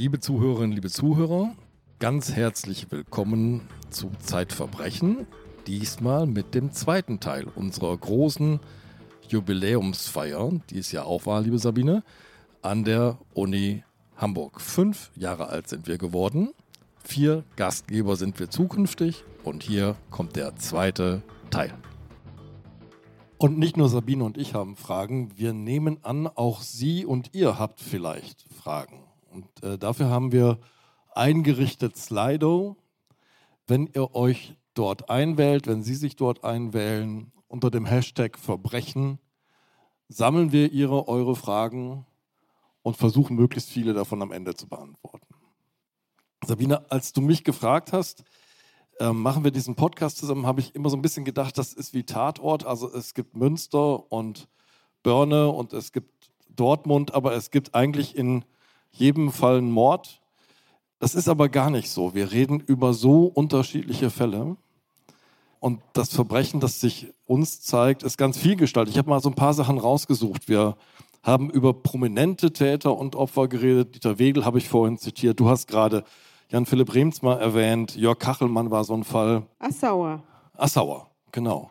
[0.00, 1.54] Liebe Zuhörerinnen, liebe Zuhörer,
[1.98, 5.26] ganz herzlich willkommen zu Zeitverbrechen.
[5.66, 8.60] Diesmal mit dem zweiten Teil unserer großen
[9.28, 12.02] Jubiläumsfeier, die es ja auch war, liebe Sabine,
[12.62, 13.84] an der Uni
[14.16, 14.62] Hamburg.
[14.62, 16.54] Fünf Jahre alt sind wir geworden.
[17.04, 21.20] Vier Gastgeber sind wir zukünftig und hier kommt der zweite
[21.50, 21.74] Teil.
[23.36, 27.58] Und nicht nur Sabine und ich haben Fragen, wir nehmen an, auch Sie und ihr
[27.58, 29.09] habt vielleicht Fragen.
[29.30, 30.58] Und äh, dafür haben wir
[31.14, 32.76] eingerichtet Slido.
[33.66, 39.18] Wenn ihr euch dort einwählt, wenn Sie sich dort einwählen, unter dem Hashtag Verbrechen,
[40.08, 42.06] sammeln wir Ihre, eure Fragen
[42.82, 45.26] und versuchen möglichst viele davon am Ende zu beantworten.
[46.44, 48.24] Sabine, als du mich gefragt hast,
[48.98, 51.94] äh, machen wir diesen Podcast zusammen, habe ich immer so ein bisschen gedacht, das ist
[51.94, 52.64] wie Tatort.
[52.64, 54.48] Also es gibt Münster und
[55.02, 58.44] Börne und es gibt Dortmund, aber es gibt eigentlich in
[58.92, 60.20] jedem Fall einen Mord.
[60.98, 62.14] Das ist aber gar nicht so.
[62.14, 64.56] Wir reden über so unterschiedliche Fälle.
[65.58, 68.94] Und das Verbrechen, das sich uns zeigt, ist ganz vielgestaltig.
[68.94, 70.48] Ich habe mal so ein paar Sachen rausgesucht.
[70.48, 70.76] Wir
[71.22, 73.94] haben über prominente Täter und Opfer geredet.
[73.94, 75.38] Dieter Wegel habe ich vorhin zitiert.
[75.38, 76.04] Du hast gerade
[76.48, 77.94] Jan-Philipp Rehms mal erwähnt.
[77.94, 79.46] Jörg Kachelmann war so ein Fall.
[79.58, 80.22] Assauer.
[80.56, 81.70] Assauer, genau.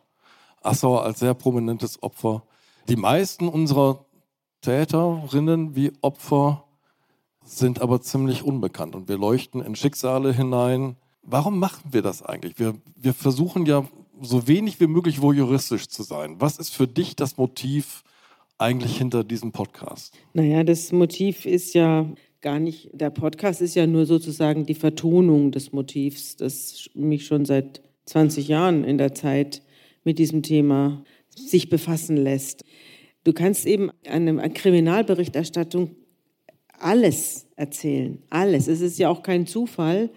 [0.62, 2.44] Assauer als sehr prominentes Opfer.
[2.88, 4.06] Die meisten unserer
[4.62, 6.66] Täterinnen wie Opfer
[7.58, 10.96] sind aber ziemlich unbekannt und wir leuchten in Schicksale hinein.
[11.24, 12.60] Warum machen wir das eigentlich?
[12.60, 13.88] Wir, wir versuchen ja
[14.22, 16.36] so wenig wie möglich juristisch zu sein.
[16.40, 18.04] Was ist für dich das Motiv
[18.58, 20.14] eigentlich hinter diesem Podcast?
[20.34, 22.06] Naja, das Motiv ist ja
[22.42, 27.46] gar nicht, der Podcast ist ja nur sozusagen die Vertonung des Motivs, das mich schon
[27.46, 29.62] seit 20 Jahren in der Zeit
[30.04, 32.64] mit diesem Thema sich befassen lässt.
[33.24, 35.96] Du kannst eben an einer Kriminalberichterstattung
[36.82, 38.68] alles erzählen, alles.
[38.68, 40.10] Es ist ja auch kein Zufall,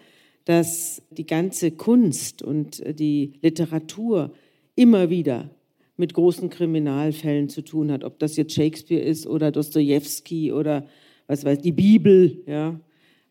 [0.45, 4.33] dass die ganze Kunst und die Literatur
[4.75, 5.50] immer wieder
[5.97, 10.87] mit großen Kriminalfällen zu tun hat, ob das jetzt Shakespeare ist oder Dostoevsky oder
[11.27, 12.81] was weiß die Bibel, ja,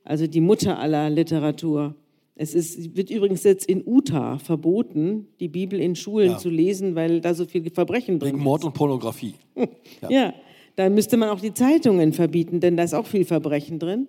[0.04, 1.96] also die Mutter aller Literatur.
[2.36, 6.38] Es ist, wird übrigens jetzt in Utah verboten, die Bibel in Schulen ja.
[6.38, 9.36] zu lesen, weil da so viel Verbrechen drin Wegen Mord und Pornografie.
[9.56, 10.10] ja.
[10.10, 10.34] ja,
[10.82, 14.08] da müsste man auch die Zeitungen verbieten, denn da ist auch viel Verbrechen drin.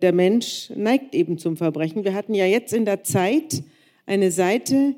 [0.00, 2.04] Der Mensch neigt eben zum Verbrechen.
[2.04, 3.64] Wir hatten ja jetzt in der Zeit
[4.06, 4.94] eine Seite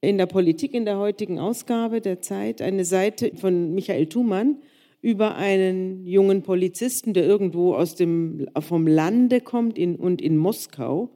[0.00, 4.58] in der Politik, in der heutigen Ausgabe der Zeit, eine Seite von Michael Thumann,
[5.00, 11.10] über einen jungen Polizisten, der irgendwo aus dem, vom Lande kommt in, und in Moskau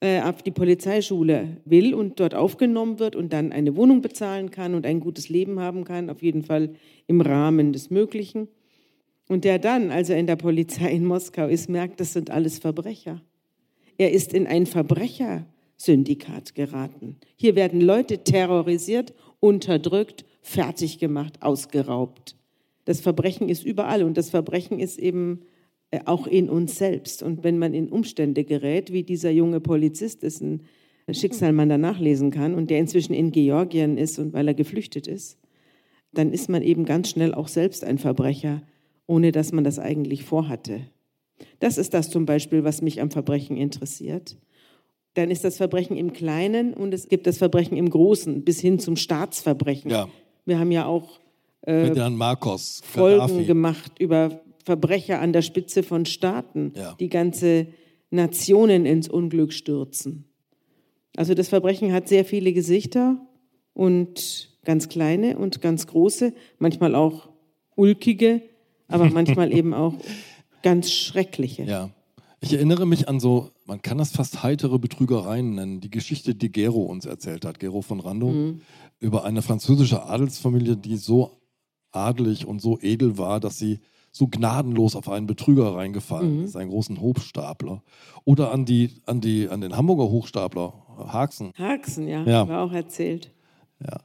[0.00, 4.74] äh, auf die Polizeischule will und dort aufgenommen wird und dann eine Wohnung bezahlen kann
[4.74, 6.74] und ein gutes Leben haben kann, auf jeden Fall
[7.06, 8.48] im Rahmen des Möglichen.
[9.28, 12.58] Und der dann, als er in der Polizei in Moskau ist, merkt, das sind alles
[12.58, 13.22] Verbrecher.
[13.96, 17.16] Er ist in ein Verbrechersyndikat geraten.
[17.36, 22.36] Hier werden Leute terrorisiert, unterdrückt, fertig gemacht, ausgeraubt.
[22.84, 25.40] Das Verbrechen ist überall und das Verbrechen ist eben
[25.90, 27.22] äh, auch in uns selbst.
[27.22, 30.64] Und wenn man in Umstände gerät, wie dieser junge Polizist, dessen
[31.10, 35.06] Schicksal man da nachlesen kann und der inzwischen in Georgien ist und weil er geflüchtet
[35.06, 35.38] ist,
[36.12, 38.62] dann ist man eben ganz schnell auch selbst ein Verbrecher,
[39.06, 40.82] ohne dass man das eigentlich vorhatte.
[41.58, 44.36] Das ist das zum Beispiel, was mich am Verbrechen interessiert.
[45.14, 48.78] Dann ist das Verbrechen im Kleinen und es gibt das Verbrechen im Großen bis hin
[48.78, 49.90] zum Staatsverbrechen.
[49.90, 50.08] Ja.
[50.44, 51.20] Wir haben ja auch
[51.66, 56.94] äh, Marcos, Folgen gemacht über Verbrecher an der Spitze von Staaten, ja.
[56.98, 57.68] die ganze
[58.10, 60.24] Nationen ins Unglück stürzen.
[61.16, 63.18] Also das Verbrechen hat sehr viele Gesichter
[63.72, 67.28] und ganz kleine und ganz große, manchmal auch
[67.76, 68.42] ulkige,
[68.88, 69.94] aber manchmal eben auch
[70.62, 71.64] ganz schreckliche.
[71.64, 71.90] Ja.
[72.40, 76.52] Ich erinnere mich an so, man kann das fast heitere Betrügereien nennen, die Geschichte, die
[76.52, 78.60] Gero uns erzählt hat, Gero von Rando, mhm.
[79.00, 81.40] über eine französische Adelsfamilie, die so
[81.90, 83.80] adelig und so edel war, dass sie
[84.12, 86.44] so gnadenlos auf einen Betrüger reingefallen mhm.
[86.44, 87.82] ist, einen großen Hochstapler.
[88.24, 90.72] Oder an, die, an, die, an den Hamburger Hochstapler,
[91.08, 91.52] Haxen.
[91.58, 92.46] Haxen, ja, ja.
[92.46, 93.32] war auch erzählt.
[93.80, 94.00] Ja.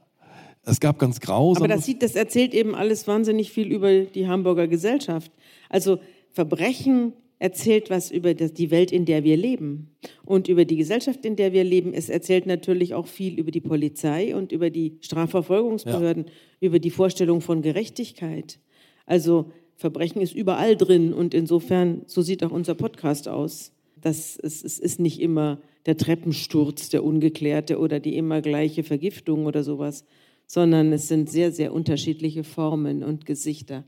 [0.64, 1.64] Es gab ganz grausam.
[1.64, 5.32] Aber das, sieht, das erzählt eben alles wahnsinnig viel über die Hamburger Gesellschaft.
[5.68, 5.98] Also
[6.30, 9.90] Verbrechen erzählt was über die Welt, in der wir leben
[10.26, 11.94] und über die Gesellschaft, in der wir leben.
[11.94, 16.32] Es erzählt natürlich auch viel über die Polizei und über die Strafverfolgungsbehörden, ja.
[16.60, 18.60] über die Vorstellung von Gerechtigkeit.
[19.06, 23.72] Also Verbrechen ist überall drin und insofern, so sieht auch unser Podcast aus.
[23.96, 29.46] Das, es, es ist nicht immer der Treppensturz, der Ungeklärte oder die immer gleiche Vergiftung
[29.46, 30.04] oder sowas,
[30.50, 33.84] sondern es sind sehr, sehr unterschiedliche Formen und Gesichter,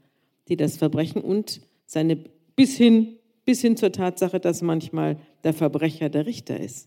[0.46, 2.14] die das Verbrechen und seine
[2.54, 6.86] bis hin bis hin zur Tatsache, dass manchmal der Verbrecher der Richter ist.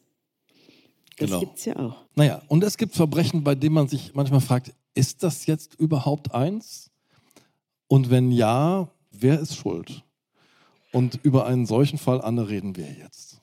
[1.17, 1.41] Das Genau.
[1.41, 2.05] gibt es ja auch.
[2.15, 6.33] Naja, und es gibt Verbrechen, bei denen man sich manchmal fragt, ist das jetzt überhaupt
[6.33, 6.89] eins?
[7.89, 10.03] Und wenn ja, wer ist schuld?
[10.93, 13.41] Und über einen solchen Fall, Anne, reden wir jetzt.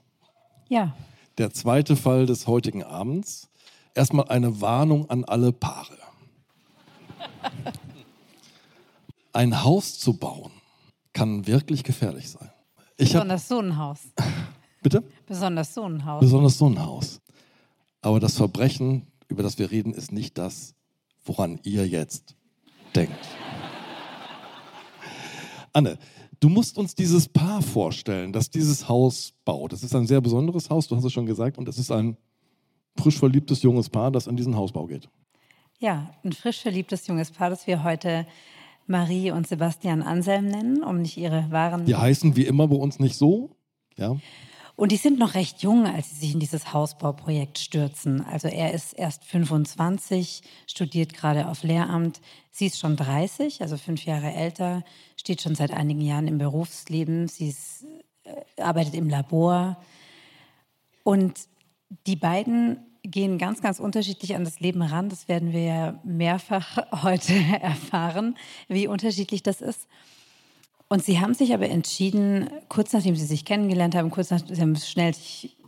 [0.70, 0.96] Ja,
[1.36, 3.50] Der zweite Fall des heutigen Abends.
[3.94, 5.98] Erstmal eine Warnung an alle Paare.
[9.32, 10.52] Ein Haus zu bauen
[11.12, 12.50] kann wirklich gefährlich sein.
[12.96, 13.98] Ich besonders so ein Haus.
[14.82, 15.02] bitte?
[15.26, 16.20] Besonders so ein Haus.
[16.20, 17.20] Besonders so ein Haus.
[18.02, 20.74] Aber das Verbrechen, über das wir reden, ist nicht das,
[21.24, 22.36] woran ihr jetzt
[22.94, 23.16] denkt.
[25.72, 25.98] Anne,
[26.40, 29.72] du musst uns dieses Paar vorstellen, das dieses Haus baut.
[29.72, 32.16] Es ist ein sehr besonderes Haus, du hast es schon gesagt, und es ist ein
[32.96, 35.08] frisch verliebtes junges Paar, das an diesen Hausbau geht.
[35.82, 38.24] Ja, ein frisch verliebtes junges Paar, das wir heute
[38.86, 41.86] Marie und Sebastian Anselm nennen, um nicht ihre wahren.
[41.86, 43.50] Die heißen wie immer bei uns nicht so.
[43.96, 44.16] Ja,
[44.76, 48.24] Und die sind noch recht jung, als sie sich in dieses Hausbauprojekt stürzen.
[48.24, 52.20] Also er ist erst 25, studiert gerade auf Lehramt.
[52.52, 54.84] Sie ist schon 30, also fünf Jahre älter,
[55.16, 57.26] steht schon seit einigen Jahren im Berufsleben.
[57.26, 57.86] Sie ist,
[58.22, 59.82] äh, arbeitet im Labor.
[61.02, 61.40] Und
[62.06, 65.08] die beiden gehen ganz, ganz unterschiedlich an das Leben ran.
[65.08, 68.36] Das werden wir ja mehrfach heute erfahren,
[68.68, 69.88] wie unterschiedlich das ist.
[70.88, 74.60] Und sie haben sich aber entschieden, kurz nachdem sie sich kennengelernt haben, kurz nach, sie
[74.60, 75.14] haben schnell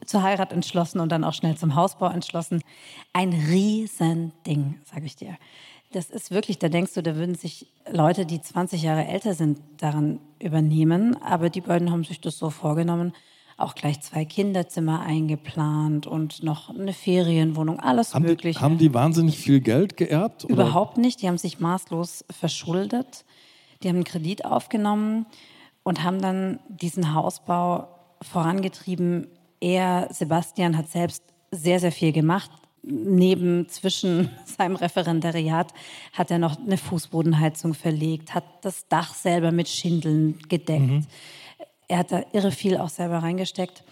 [0.05, 2.63] zur Heirat entschlossen und dann auch schnell zum Hausbau entschlossen.
[3.15, 5.39] Ein Riesending, sage ich dir.
[5.93, 9.61] Das ist wirklich, da denkst du, da würden sich Leute, die 20 Jahre älter sind,
[9.79, 11.17] daran übernehmen.
[11.23, 13.15] Aber die beiden haben sich das so vorgenommen.
[13.57, 18.61] Auch gleich zwei Kinderzimmer eingeplant und noch eine Ferienwohnung, alles haben, die, Mögliche.
[18.61, 20.45] haben die wahnsinnig viel Geld geerbt?
[20.45, 20.55] oder?
[20.55, 21.23] Überhaupt nicht.
[21.23, 23.25] Die haben sich maßlos verschuldet.
[23.83, 25.27] Die haben einen Kredit aufgenommen
[25.85, 27.89] und haben dann diesen Hausbau
[28.23, 29.29] vorangetrieben.
[29.61, 31.23] Er, Sebastian, hat selbst
[31.53, 32.51] sehr, sehr viel gemacht.
[32.83, 35.73] Neben, zwischen seinem Referendariat
[36.13, 41.07] hat er noch eine Fußbodenheizung verlegt, hat das Dach selber mit Schindeln gedeckt.
[41.89, 43.85] Er hat da irre viel auch selber reingesteckt.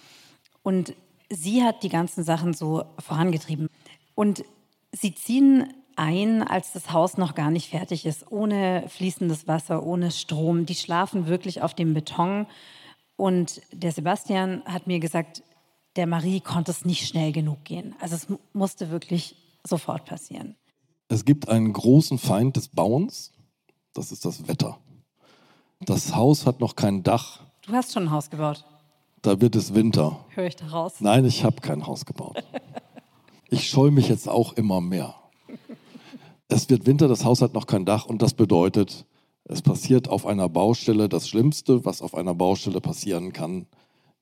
[0.62, 0.94] Und
[1.31, 3.69] sie hat die ganzen Sachen so vorangetrieben.
[4.15, 4.44] Und
[4.93, 10.11] sie ziehen ein, als das Haus noch gar nicht fertig ist, ohne fließendes Wasser, ohne
[10.11, 10.65] Strom.
[10.67, 12.47] Die schlafen wirklich auf dem Beton.
[13.17, 15.43] Und der Sebastian hat mir gesagt,
[15.97, 17.94] der Marie konnte es nicht schnell genug gehen.
[18.00, 20.56] Also es mu- musste wirklich sofort passieren.
[21.09, 23.33] Es gibt einen großen Feind des Bauens,
[23.93, 24.79] das ist das Wetter.
[25.81, 28.64] Das Haus hat noch kein Dach, Du hast schon ein Haus gebaut,
[29.23, 30.25] da wird es Winter.
[30.31, 31.00] höre ich daraus.
[31.00, 32.43] Nein, ich habe kein Haus gebaut.
[33.49, 35.14] Ich scheue mich jetzt auch immer mehr.
[36.49, 39.06] Es wird Winter, das Haus hat noch kein Dach und das bedeutet,
[39.44, 43.67] es passiert auf einer Baustelle das Schlimmste, was auf einer Baustelle passieren kann,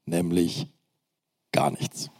[0.04, 0.66] nämlich
[1.52, 2.10] gar nichts.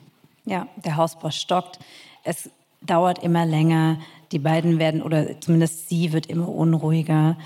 [0.46, 1.78] Ja, der Hausbau stockt.
[2.24, 2.50] Es
[2.80, 3.98] dauert immer länger.
[4.32, 7.36] Die beiden werden, oder zumindest sie wird immer unruhiger.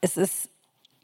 [0.00, 0.48] Es ist,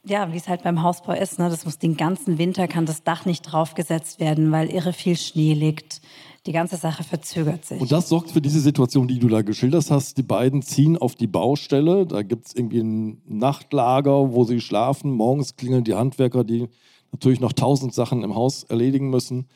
[0.04, 1.38] ja, wie es halt beim Hausbau ist.
[1.38, 1.48] Ne?
[1.48, 5.54] Das muss den ganzen Winter, kann das Dach nicht draufgesetzt werden, weil irre viel Schnee
[5.54, 6.00] liegt.
[6.46, 7.80] Die ganze Sache verzögert sich.
[7.80, 10.18] Und das sorgt für diese Situation, die du da geschildert hast.
[10.18, 12.06] Die beiden ziehen auf die Baustelle.
[12.06, 15.10] Da gibt es irgendwie ein Nachtlager, wo sie schlafen.
[15.10, 16.68] Morgens klingeln die Handwerker, die
[17.12, 19.48] natürlich noch tausend Sachen im Haus erledigen müssen.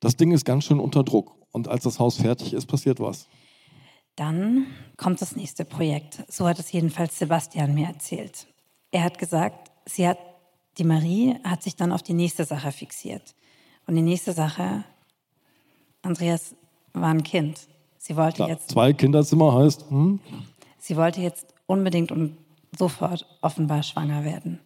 [0.00, 1.36] Das Ding ist ganz schön unter Druck.
[1.52, 3.28] Und als das Haus fertig ist, passiert was.
[4.16, 6.24] Dann kommt das nächste Projekt.
[6.28, 8.48] So hat es jedenfalls Sebastian mir erzählt.
[8.90, 10.18] Er hat gesagt, sie hat,
[10.78, 13.34] die Marie hat sich dann auf die nächste Sache fixiert.
[13.86, 14.84] Und die nächste Sache,
[16.02, 16.54] Andreas,
[16.92, 17.60] war ein Kind.
[17.98, 20.20] Sie wollte Klar, jetzt, zwei Kinderzimmer heißt, hm,
[20.78, 22.36] sie wollte jetzt unbedingt und
[22.76, 24.60] sofort offenbar schwanger werden.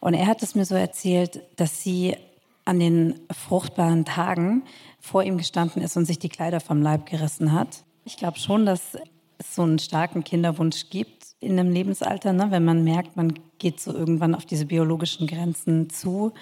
[0.00, 2.16] Und er hat es mir so erzählt, dass sie
[2.64, 4.64] an den fruchtbaren Tagen
[5.00, 7.84] vor ihm gestanden ist und sich die Kleider vom Leib gerissen hat.
[8.04, 8.94] Ich glaube schon, dass
[9.38, 12.48] es so einen starken Kinderwunsch gibt in einem Lebensalter, ne?
[12.50, 16.32] wenn man merkt, man geht so irgendwann auf diese biologischen Grenzen zu.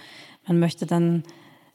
[0.46, 1.24] Man möchte dann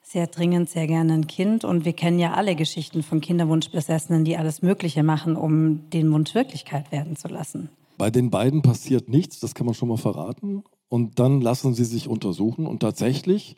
[0.01, 1.63] sehr dringend, sehr gerne ein Kind.
[1.63, 6.33] Und wir kennen ja alle Geschichten von Kinderwunschbesessenen, die alles Mögliche machen, um den Wunsch
[6.33, 7.69] Wirklichkeit werden zu lassen.
[7.97, 10.63] bei den beiden passiert nichts, das kann man schon mal verraten.
[10.89, 12.65] Und dann lassen sie sich untersuchen.
[12.65, 13.55] Und tatsächlich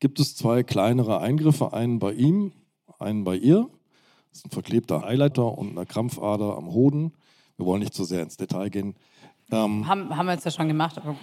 [0.00, 2.52] gibt es zwei kleinere Eingriffe, einen bei ihm,
[2.98, 3.68] einen bei ihr.
[4.30, 7.12] Das ist ein verklebter Highlighter und eine Krampfader am Hoden.
[7.56, 8.94] Wir wollen nicht zu sehr ins Detail gehen.
[9.50, 11.18] Ähm, Haben, haben wir jetzt ja schon gemacht, aber gut.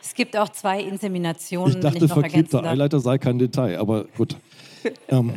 [0.00, 1.76] Es gibt auch zwei Inseminationen.
[1.76, 2.62] ich dachte, ergänzen verklebter.
[2.62, 4.36] Highlighter sei kein Detail, aber gut.
[5.08, 5.32] ähm,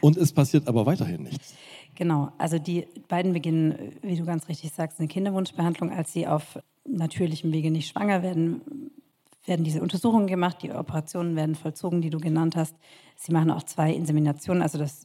[0.00, 1.54] und es passiert aber weiterhin nichts.
[1.94, 6.58] Genau, also die beiden beginnen, wie du ganz richtig sagst, eine Kinderwunschbehandlung, als sie auf
[6.84, 8.90] natürlichem Wege nicht schwanger werden,
[9.46, 12.74] werden diese Untersuchungen gemacht, die Operationen werden vollzogen, die du genannt hast.
[13.16, 15.04] Sie machen auch zwei Inseminationen, also dass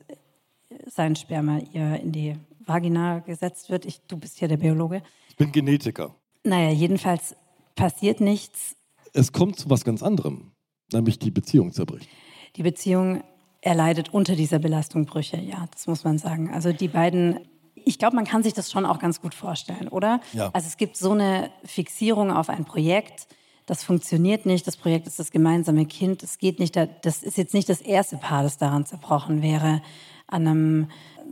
[0.88, 2.36] sein Sperma ihr in die
[2.66, 3.86] Vagina gesetzt wird.
[3.86, 5.02] Ich, du bist ja der Biologe.
[5.30, 6.16] Ich bin Genetiker.
[6.44, 7.36] Naja, jedenfalls
[7.76, 8.76] passiert nichts.
[9.14, 10.52] Es kommt zu was ganz anderem,
[10.92, 12.10] nämlich die Beziehung zerbricht.
[12.56, 13.24] Die Beziehung
[13.62, 16.52] erleidet unter dieser Belastung Brüche, ja, das muss man sagen.
[16.52, 17.40] Also die beiden,
[17.76, 20.20] ich glaube, man kann sich das schon auch ganz gut vorstellen, oder?
[20.34, 20.50] Ja.
[20.54, 23.28] Also es gibt so eine Fixierung auf ein Projekt,
[23.68, 27.54] das funktioniert nicht, das Projekt ist das gemeinsame Kind, es geht nicht, das ist jetzt
[27.54, 29.82] nicht das erste Paar, das daran zerbrochen wäre,
[30.32, 30.88] an einem,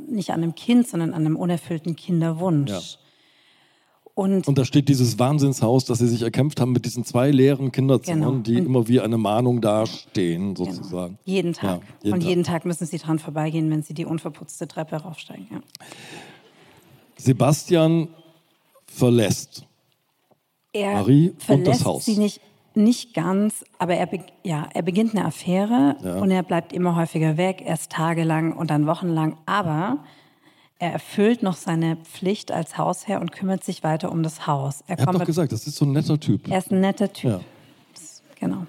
[0.07, 2.69] nicht an einem Kind, sondern an einem unerfüllten Kinderwunsch.
[2.71, 2.79] Ja.
[4.15, 7.71] Und, Und da steht dieses Wahnsinnshaus, das sie sich erkämpft haben mit diesen zwei leeren
[7.71, 8.41] Kinderzimmern, Genau.
[8.43, 11.17] die Und- immer wie eine Mahnung dastehen, sozusagen.
[11.23, 11.79] jeden Tag.
[11.79, 12.29] Ja, jeden Und Tag.
[12.29, 15.47] jeden Tag müssen sie dran vorbeigehen, wenn sie die unverputzte Treppe raufsteigen.
[15.51, 15.61] Ja.
[17.17, 18.09] Sebastian
[18.87, 19.65] verlässt.
[20.73, 22.05] Er Marie und verlässt das Haus.
[22.05, 22.41] sie nicht,
[22.75, 24.07] nicht ganz, aber er,
[24.43, 26.15] ja, er beginnt eine Affäre Ja.
[26.15, 29.37] und er bleibt immer häufiger weg, erst tagelang und dann wochenlang.
[29.45, 29.99] Aber
[30.79, 34.81] er erfüllt noch seine Pflicht als Hausherr und kümmert sich weiter um das Haus.
[34.87, 36.47] Er Er hat doch gesagt, das ist so ein netter Typ.
[36.49, 37.31] Er ist ein netter Typ.
[37.31, 37.39] Ja.
[38.39, 38.65] Genau.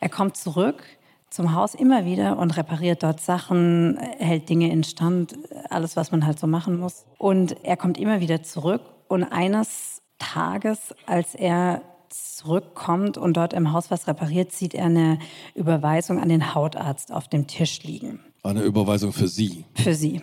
[0.00, 0.82] Er kommt zurück
[1.30, 5.38] zum Haus immer wieder und repariert dort Sachen, hält Dinge instand,
[5.70, 7.06] alles, was man halt so machen muss.
[7.18, 13.72] Und er kommt immer wieder zurück und eines Tages, als er zurückkommt und dort im
[13.72, 15.18] Haus was repariert, sieht er eine
[15.54, 19.64] Überweisung an den Hautarzt auf dem Tisch liegen Eine Überweisung für Sie.
[19.74, 20.20] für sie.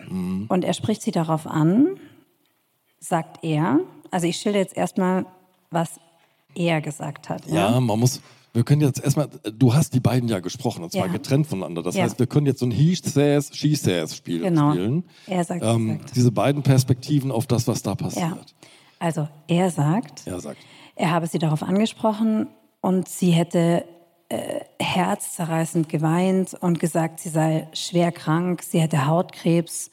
[0.48, 1.98] Und er spricht sie darauf an,
[3.00, 3.80] sagt er,
[4.10, 5.26] also ich schilder jetzt erstmal,
[5.70, 6.00] was
[6.54, 7.46] er gesagt hat.
[7.46, 8.20] Ja, man muss.
[8.54, 11.12] Wir können jetzt erstmal, du hast die beiden ja gesprochen, und zwar Ja.
[11.12, 11.82] getrennt voneinander.
[11.82, 12.04] Das Ja.
[12.04, 14.72] heißt, wir können jetzt so ein He says, she says Spiel Genau.
[14.72, 15.04] spielen.
[15.26, 16.16] Er sagt, Ähm, sagt.
[16.16, 17.96] diese beiden Perspektiven auf das, was da Ja.
[17.96, 18.54] passiert.
[18.98, 20.58] Also er sagt, Er sagt.
[20.98, 22.48] Er habe sie darauf angesprochen
[22.80, 23.84] und sie hätte
[24.28, 29.90] äh, herzzerreißend geweint und gesagt, sie sei schwer krank, sie hätte Hautkrebs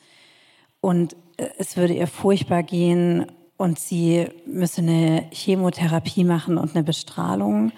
[0.81, 6.83] und äh, es würde ihr furchtbar gehen und sie müsse eine Chemotherapie machen und eine
[6.83, 7.71] Bestrahlung.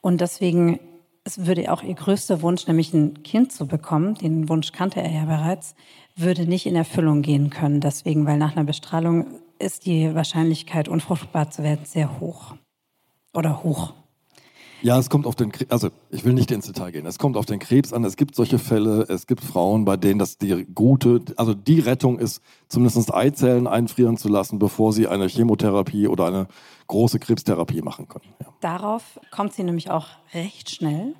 [0.00, 0.78] Und deswegen
[1.24, 5.10] es würde auch ihr größter Wunsch, nämlich ein Kind zu bekommen, den Wunsch kannte er
[5.10, 5.74] ja bereits,
[6.16, 7.80] würde nicht in Erfüllung gehen können.
[7.80, 9.26] Deswegen, weil nach einer Bestrahlung
[9.62, 12.54] ist die Wahrscheinlichkeit, unfruchtbar zu werden, sehr hoch.
[13.32, 13.94] Oder hoch.
[14.82, 17.06] Ja, es kommt auf den Krebs, also ich will nicht ins Detail gehen.
[17.06, 18.02] Es kommt auf den Krebs an.
[18.04, 22.18] Es gibt solche Fälle, es gibt Frauen, bei denen das die gute, also die Rettung
[22.18, 26.48] ist, zumindest Eizellen einfrieren zu lassen, bevor sie eine Chemotherapie oder eine
[26.88, 28.34] große Krebstherapie machen können.
[28.40, 28.48] Ja.
[28.60, 31.14] Darauf kommt sie nämlich auch recht schnell.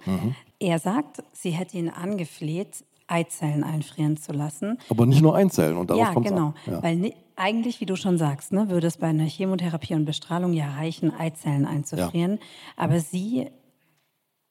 [0.58, 4.78] Er sagt, sie hätte ihn angefleht, Eizellen einfrieren zu lassen.
[4.88, 6.54] Aber nicht nur Einzellen und darauf ja, kommt genau.
[6.66, 6.82] Ja.
[6.82, 10.52] Weil ni- eigentlich, wie du schon sagst, ne, würde es bei einer Chemotherapie und Bestrahlung
[10.52, 12.38] ja reichen, Eizellen einzufrieren.
[12.76, 13.48] Aber sie,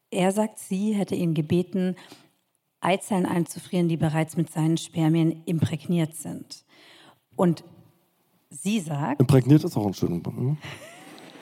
[0.09, 1.95] er sagt, sie hätte ihn gebeten,
[2.81, 6.65] Eizellen einzufrieren, die bereits mit seinen Spermien imprägniert sind.
[7.35, 7.63] Und
[8.49, 10.21] sie sagt, Imprägniert ist auch ein schöner.
[10.25, 10.57] hm?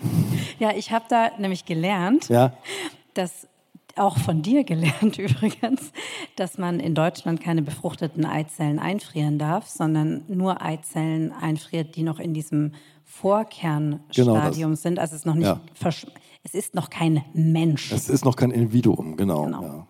[0.59, 2.53] ja, ich habe da nämlich gelernt, Ja.
[3.13, 3.47] dass
[3.99, 5.91] auch von dir gelernt übrigens,
[6.35, 12.19] dass man in Deutschland keine befruchteten Eizellen einfrieren darf, sondern nur Eizellen einfriert, die noch
[12.19, 12.73] in diesem
[13.05, 14.99] Vorkernstadium sind.
[14.99, 15.59] Also es ist noch nicht, Ja.
[16.43, 17.91] es ist noch kein Mensch.
[17.91, 19.45] Es ist noch kein Individuum, genau.
[19.45, 19.63] Genau.
[19.63, 19.87] Ja.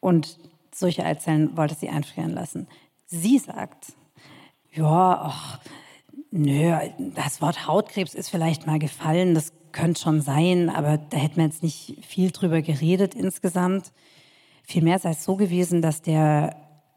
[0.00, 0.38] Und
[0.72, 2.66] solche Eizellen wollte sie einfrieren lassen.
[3.06, 3.92] Sie sagt,
[4.72, 5.60] ja, ach,
[6.30, 6.74] nö,
[7.14, 11.44] das Wort Hautkrebs ist vielleicht mal gefallen, das könnte schon sein, aber da hätten wir
[11.44, 13.92] jetzt nicht viel drüber geredet insgesamt.
[14.62, 16.56] Vielmehr sei es so gewesen, dass der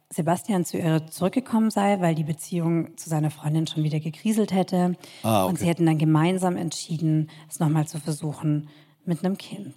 [0.10, 4.96] Sebastian zu ihr zurückgekommen sei, weil die Beziehung zu seiner Freundin schon wieder gekriselt hätte.
[5.24, 5.50] Ah, okay.
[5.50, 8.70] Und sie hätten dann gemeinsam entschieden, es nochmal zu versuchen
[9.04, 9.76] mit einem Kind.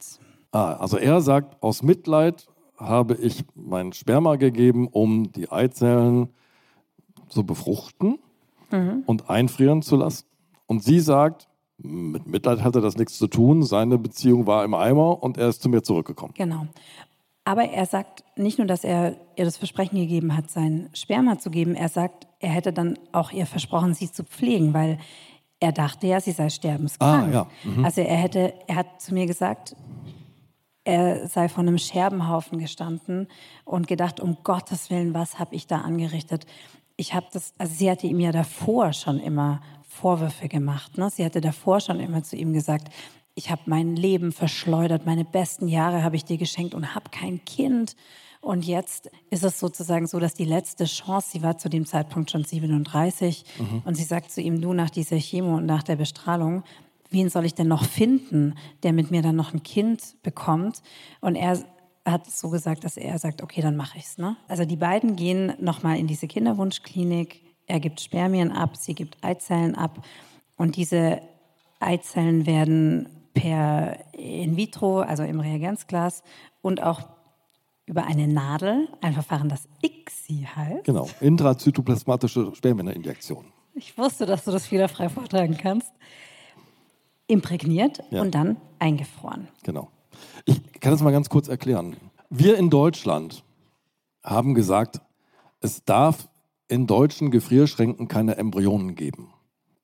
[0.52, 6.28] Ah, also er sagt, aus Mitleid habe ich mein Sperma gegeben, um die Eizellen
[7.28, 8.18] zu befruchten
[8.72, 9.02] Mhm.
[9.06, 10.26] und einfrieren zu lassen.
[10.66, 11.48] Und sie sagt,
[11.82, 15.62] mit Mitleid hatte das nichts zu tun, seine Beziehung war im Eimer und er ist
[15.62, 16.34] zu mir zurückgekommen.
[16.36, 16.66] Genau.
[17.44, 21.50] Aber er sagt nicht nur, dass er ihr das Versprechen gegeben hat, sein Sperma zu
[21.50, 24.98] geben, er sagt, er hätte dann auch ihr versprochen, sie zu pflegen, weil
[25.58, 27.34] er dachte ja, sie sei sterbenskrank.
[27.34, 27.82] Ah, ja.
[27.82, 29.76] Also er hätte, er hat zu mir gesagt,
[30.84, 33.28] er sei vor einem Scherbenhaufen gestanden
[33.64, 36.46] und gedacht, um Gottes Willen, was habe ich da angerichtet?
[36.96, 39.60] Ich habe das, also sie hatte ihm ja davor schon immer
[39.90, 40.96] Vorwürfe gemacht.
[40.96, 41.10] Ne?
[41.10, 42.88] Sie hatte davor schon immer zu ihm gesagt,
[43.34, 47.44] ich habe mein Leben verschleudert, meine besten Jahre habe ich dir geschenkt und habe kein
[47.44, 47.96] Kind.
[48.40, 52.30] Und jetzt ist es sozusagen so, dass die letzte Chance, sie war zu dem Zeitpunkt
[52.30, 53.44] schon 37
[53.84, 56.64] und sie sagt zu ihm, du nach dieser Chemo und nach der Bestrahlung
[57.10, 60.82] wen soll ich denn noch finden, der mit mir dann noch ein Kind bekommt?
[61.20, 61.62] Und er
[62.06, 64.16] hat so gesagt, dass er sagt, okay, dann mache ich's.
[64.16, 64.36] Ne?
[64.48, 67.42] Also die beiden gehen nochmal in diese Kinderwunschklinik.
[67.70, 70.04] Er gibt Spermien ab, sie gibt Eizellen ab.
[70.56, 71.20] Und diese
[71.78, 76.24] Eizellen werden per in vitro, also im Reagenzglas
[76.62, 77.08] und auch
[77.86, 80.84] über eine Nadel, ein Verfahren, das ICSI heißt.
[80.84, 83.46] Genau, intrazytoplasmatische Spermieninjektion.
[83.74, 85.92] Ich wusste, dass du das fehlerfrei vortragen kannst.
[87.28, 88.20] Imprägniert ja.
[88.20, 89.46] und dann eingefroren.
[89.62, 89.88] Genau.
[90.44, 91.96] Ich kann das mal ganz kurz erklären.
[92.30, 93.44] Wir in Deutschland
[94.24, 95.00] haben gesagt,
[95.60, 96.28] es darf
[96.70, 99.34] in deutschen Gefrierschränken keine Embryonen geben,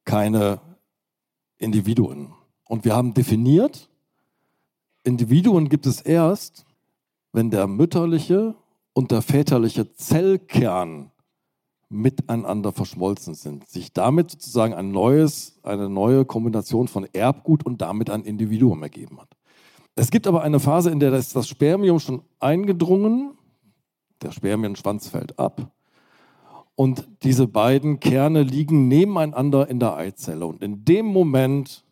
[0.05, 0.61] keine
[1.59, 2.33] Individuen.
[2.65, 3.91] Und wir haben definiert,
[5.03, 6.65] Individuen gibt es erst,
[7.33, 8.55] wenn der mütterliche
[8.93, 11.11] und der väterliche Zellkern
[11.89, 18.11] miteinander verschmolzen sind, sich damit sozusagen ein neues, eine neue Kombination von Erbgut und damit
[18.11, 19.29] ein Individuum ergeben hat.
[19.97, 23.37] Es gibt aber eine Phase, in der ist das Spermium schon eingedrungen,
[24.23, 25.73] der Spermienschwanz fällt ab
[26.77, 31.85] und diese beiden Kerne liegen nebeneinander in der Eizelle und in dem Moment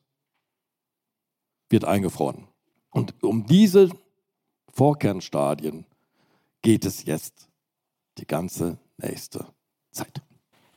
[1.70, 2.46] wird eingefroren.
[2.90, 3.90] Und um diese
[4.68, 5.86] Vorkernstadien
[6.62, 7.48] geht es jetzt
[8.18, 9.46] die ganze nächste
[9.90, 10.22] Zeit.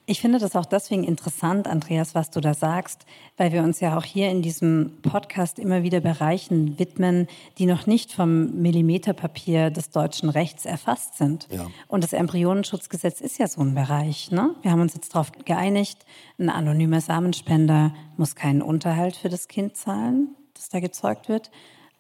[0.10, 3.98] Ich finde das auch deswegen interessant, Andreas, was du da sagst, weil wir uns ja
[3.98, 9.90] auch hier in diesem Podcast immer wieder Bereichen widmen, die noch nicht vom Millimeterpapier des
[9.90, 11.50] deutschen Rechts erfasst sind.
[11.52, 11.68] Ja.
[11.90, 14.32] Und das Embryonenschutzgesetz ist ja so ein Bereich.
[14.32, 14.56] Ne?
[14.62, 16.06] Wir haben uns jetzt darauf geeinigt,
[16.40, 21.52] ein anonymer Samenspender muss keinen Unterhalt für das Kind zahlen, das da gezeugt wird.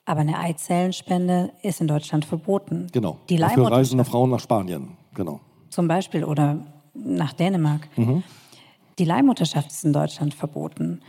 [0.05, 2.87] Aber eine Eizellenspende ist in Deutschland verboten.
[2.93, 3.17] Genau.
[3.27, 5.41] Die Für reisende Frauen nach Spanien, genau.
[5.69, 6.65] Zum Beispiel oder
[7.05, 7.87] nach Dänemark.
[7.97, 8.23] Mhm.
[8.99, 11.01] Die Leihmutterschaft ist in Deutschland verboten.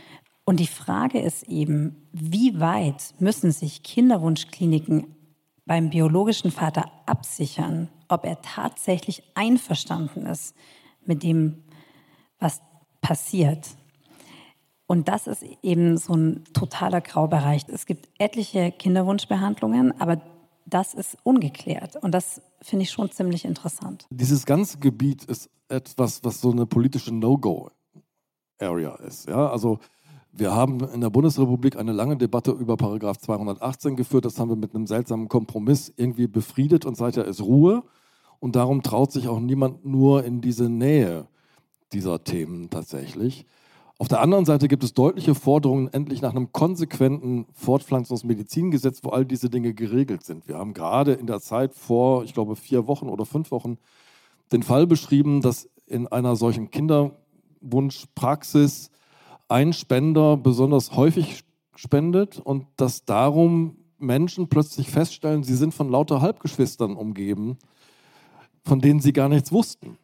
[0.45, 5.15] Und die Frage ist eben, wie weit müssen sich Kinderwunschkliniken
[5.65, 10.55] beim biologischen Vater absichern, ob er tatsächlich einverstanden ist
[11.05, 11.63] mit dem,
[12.39, 12.61] was
[13.01, 13.67] passiert.
[14.87, 17.65] Und das ist eben so ein totaler Graubereich.
[17.67, 20.19] Es gibt etliche Kinderwunschbehandlungen, aber
[20.65, 21.95] das ist ungeklärt.
[21.95, 24.07] Und das finde ich schon ziemlich interessant.
[24.09, 29.29] Dieses ganze Gebiet ist etwas, was so eine politische No-Go-Area ist.
[29.29, 29.49] Ja?
[29.49, 29.79] Also
[30.31, 34.25] wir haben in der Bundesrepublik eine lange Debatte über Paragraph 218 geführt.
[34.25, 37.83] Das haben wir mit einem seltsamen Kompromiss irgendwie befriedet und seither ist Ruhe.
[38.39, 41.27] Und darum traut sich auch niemand nur in diese Nähe
[41.91, 43.45] dieser Themen tatsächlich.
[43.97, 49.25] Auf der anderen Seite gibt es deutliche Forderungen endlich nach einem konsequenten Fortpflanzungsmedizingesetz, wo all
[49.25, 50.47] diese Dinge geregelt sind.
[50.47, 53.77] Wir haben gerade in der Zeit vor, ich glaube, vier Wochen oder fünf Wochen
[54.51, 58.89] den Fall beschrieben, dass in einer solchen Kinderwunschpraxis
[59.47, 61.43] ein Spender besonders häufig
[61.75, 67.57] spendet und dass darum Menschen plötzlich feststellen, sie sind von lauter Halbgeschwistern umgeben,
[68.63, 69.97] von denen sie gar nichts wussten.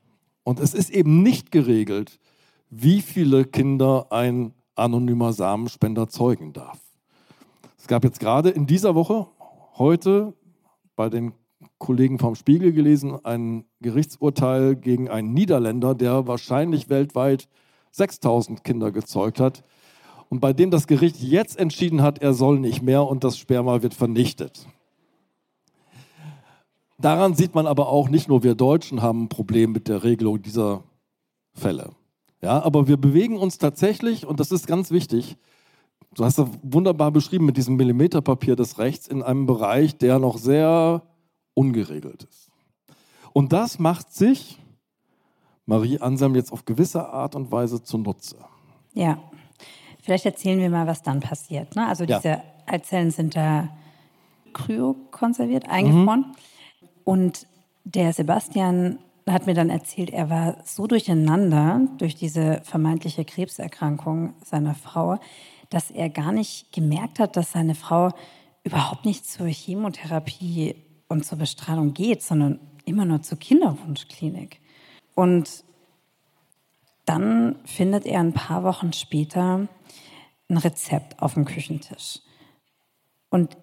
[0.43, 2.19] Und es ist eben nicht geregelt,
[2.69, 6.79] wie viele Kinder ein anonymer Samenspender zeugen darf.
[7.77, 9.27] Es gab jetzt gerade in dieser Woche,
[9.77, 10.34] heute
[10.95, 11.34] bei den
[11.77, 17.47] Kollegen vom Spiegel gelesen, ein Gerichtsurteil gegen einen Niederländer, der wahrscheinlich weltweit
[17.91, 19.63] 6000 Kinder gezeugt hat
[20.29, 23.81] und bei dem das Gericht jetzt entschieden hat, er soll nicht mehr und das Sperma
[23.81, 24.67] wird vernichtet.
[26.97, 30.41] Daran sieht man aber auch, nicht nur wir Deutschen haben ein Problem mit der Regelung
[30.41, 30.83] dieser
[31.53, 31.91] Fälle.
[32.41, 35.38] Ja, aber wir bewegen uns tatsächlich, und das ist ganz wichtig,
[36.15, 40.38] du hast das wunderbar beschrieben mit diesem Millimeterpapier des Rechts, in einem Bereich, der noch
[40.38, 41.03] sehr
[41.56, 42.52] ungeregelt ist.
[43.34, 44.60] Und das macht sich
[45.65, 48.38] Marie Anselm jetzt auf gewisse Art und Weise zunutze.
[48.94, 49.18] Ja,
[50.04, 51.76] vielleicht erzählen wir mal, was dann passiert.
[51.76, 51.88] Ne?
[51.88, 52.44] Also diese ja.
[52.68, 53.70] Eizellen sind da
[54.54, 56.20] kryokonserviert, eingefroren.
[56.20, 56.89] Mhm.
[57.04, 57.48] Und
[57.84, 64.76] der Sebastian hat mir dann erzählt, er war so durcheinander durch diese vermeintliche Krebserkrankung seiner
[64.76, 65.18] Frau,
[65.70, 68.12] dass er gar nicht gemerkt hat, dass seine Frau
[68.63, 70.76] überhaupt nicht zur Chemotherapie
[71.08, 74.60] und zur Bestrahlung geht, sondern immer nur zur Kinderwunschklinik.
[75.13, 75.63] Und
[77.06, 79.68] dann findet er ein paar Wochen später
[80.50, 82.20] ein Rezept auf dem Küchentisch.
[83.30, 83.58] Und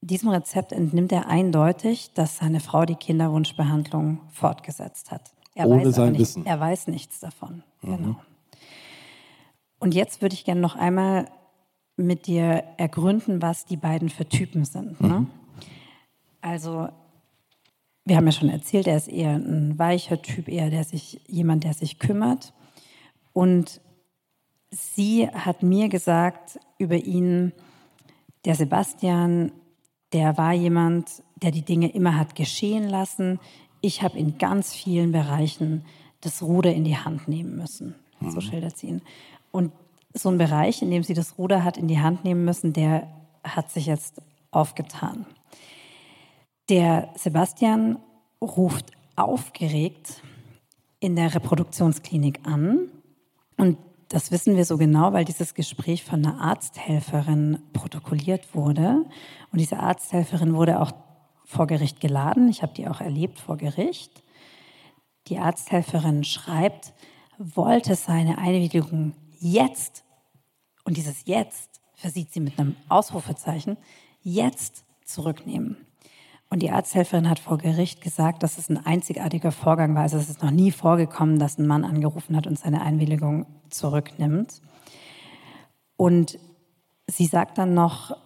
[0.00, 5.32] diesem Rezept entnimmt er eindeutig, dass seine Frau die Kinderwunschbehandlung fortgesetzt hat.
[5.54, 6.46] Er Ohne sein nicht, Wissen.
[6.46, 7.62] Er weiß nichts davon.
[7.82, 7.96] Mhm.
[7.96, 8.16] Genau.
[9.78, 11.26] Und jetzt würde ich gerne noch einmal
[11.96, 15.00] mit dir ergründen, was die beiden für Typen sind.
[15.00, 15.26] Ne?
[16.44, 16.50] Mhm.
[16.50, 16.88] Also,
[18.04, 21.64] wir haben ja schon erzählt, er ist eher ein weicher Typ, eher der sich, jemand,
[21.64, 22.52] der sich kümmert.
[23.32, 23.80] Und
[24.70, 27.52] sie hat mir gesagt über ihn,
[28.44, 29.52] der Sebastian,
[30.12, 33.40] der war jemand, der die Dinge immer hat geschehen lassen.
[33.80, 35.84] Ich habe in ganz vielen Bereichen
[36.20, 37.94] das Ruder in die Hand nehmen müssen.
[38.26, 39.02] So schildert sie ihn.
[39.50, 39.72] Und
[40.14, 43.08] so ein Bereich, in dem sie das Ruder hat in die Hand nehmen müssen, der
[43.42, 45.26] hat sich jetzt aufgetan.
[46.68, 47.98] Der Sebastian
[48.40, 50.22] ruft aufgeregt
[50.98, 52.90] in der Reproduktionsklinik an
[53.56, 59.04] und das wissen wir so genau, weil dieses Gespräch von einer Arzthelferin protokolliert wurde.
[59.50, 60.92] Und diese Arzthelferin wurde auch
[61.44, 62.48] vor Gericht geladen.
[62.48, 64.22] Ich habe die auch erlebt vor Gericht.
[65.26, 66.92] Die Arzthelferin schreibt,
[67.38, 70.04] wollte seine Einwilligung jetzt,
[70.84, 73.76] und dieses jetzt versieht sie mit einem Ausrufezeichen,
[74.22, 75.76] jetzt zurücknehmen.
[76.50, 80.02] Und die Arzthelferin hat vor Gericht gesagt, dass es ein einzigartiger Vorgang war.
[80.02, 84.60] Also es ist noch nie vorgekommen, dass ein Mann angerufen hat und seine Einwilligung zurücknimmt.
[85.96, 86.38] Und
[87.08, 88.16] sie sagt dann noch,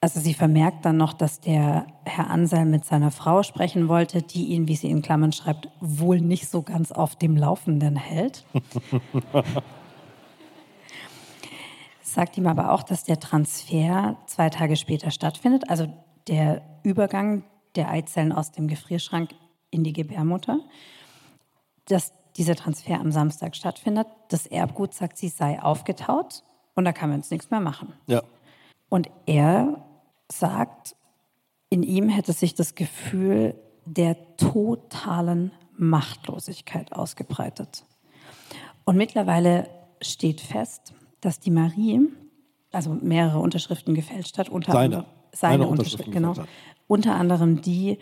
[0.00, 4.46] also sie vermerkt dann noch, dass der Herr Anselm mit seiner Frau sprechen wollte, die
[4.46, 8.44] ihn, wie sie in Klammern schreibt, wohl nicht so ganz auf dem Laufenden hält.
[12.02, 15.86] sagt ihm aber auch, dass der Transfer zwei Tage später stattfindet, also
[16.28, 19.30] der Übergang der Eizellen aus dem Gefrierschrank
[19.70, 20.60] in die Gebärmutter,
[21.86, 24.06] dass dieser Transfer am Samstag stattfindet.
[24.28, 26.42] Das Erbgut, sagt sie, sei aufgetaut
[26.74, 27.92] und da kann man jetzt nichts mehr machen.
[28.06, 28.22] Ja.
[28.88, 29.84] Und er
[30.30, 30.96] sagt,
[31.70, 33.54] in ihm hätte sich das Gefühl
[33.84, 37.84] der totalen Machtlosigkeit ausgebreitet.
[38.84, 39.68] Und mittlerweile
[40.00, 42.00] steht fest, dass die Marie,
[42.72, 44.96] also mehrere Unterschriften gefälscht hat, unter Seine.
[44.96, 46.34] anderem seine Unterschrift, genau,
[46.86, 47.98] unter anderem die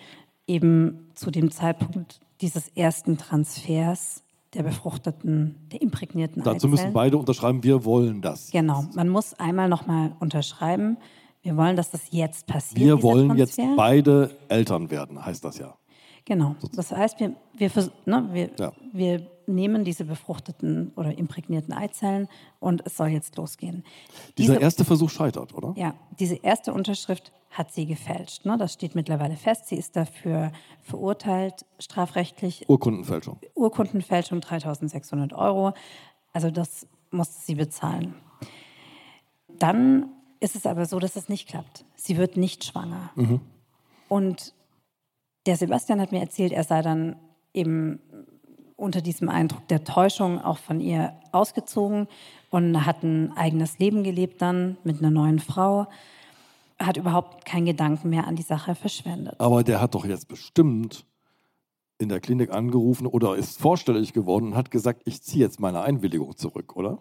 [0.46, 6.94] eben zu dem Zeitpunkt dieses ersten Transfers der befruchteten, der imprägnierten Dazu müssen Eizellen.
[6.94, 8.50] beide unterschreiben, wir wollen das.
[8.50, 10.96] Genau, man muss einmal nochmal unterschreiben.
[11.42, 12.80] Wir wollen, dass das jetzt passiert.
[12.80, 13.76] Wir wollen jetzt Transfer.
[13.76, 15.76] beide Eltern werden, heißt das ja.
[16.24, 16.54] Genau.
[16.74, 17.70] Das heißt, wir, wir,
[18.06, 18.72] ne, wir, Ja.
[18.92, 22.28] wir nehmen diese befruchteten oder imprägnierten Eizellen
[22.60, 23.82] und es soll jetzt losgehen.
[24.38, 25.74] Dieser Diese- erste Versuch scheitert, oder?
[25.76, 28.44] ja, diese erste Unterschrift hat sie gefälscht.
[28.44, 28.56] Ne?
[28.58, 29.66] Das steht mittlerweile fest.
[29.66, 30.52] Sie ist dafür
[30.82, 32.68] verurteilt, strafrechtlich.
[32.68, 33.40] Urkundenfälschung.
[33.56, 35.72] Urkundenfälschung 3600 Euro.
[36.32, 38.14] Also das musste sie bezahlen.
[39.58, 41.84] Dann ist es aber so, dass es nicht klappt.
[41.96, 43.10] Sie wird nicht schwanger.
[44.08, 44.54] Und
[45.46, 47.16] der Sebastian hat mir erzählt, er sei dann
[47.54, 48.00] eben
[48.76, 52.08] unter diesem Eindruck der Täuschung auch von ihr ausgezogen
[52.50, 55.86] und hat ein eigenes Leben gelebt dann mit einer neuen Frau,
[56.78, 59.38] hat überhaupt keinen Gedanken mehr an die Sache verschwendet.
[59.38, 61.04] Aber der hat doch jetzt bestimmt
[61.98, 65.82] in der Klinik angerufen oder ist vorstellig geworden und hat gesagt, ich ziehe jetzt meine
[65.82, 66.98] Einwilligung zurück, oder?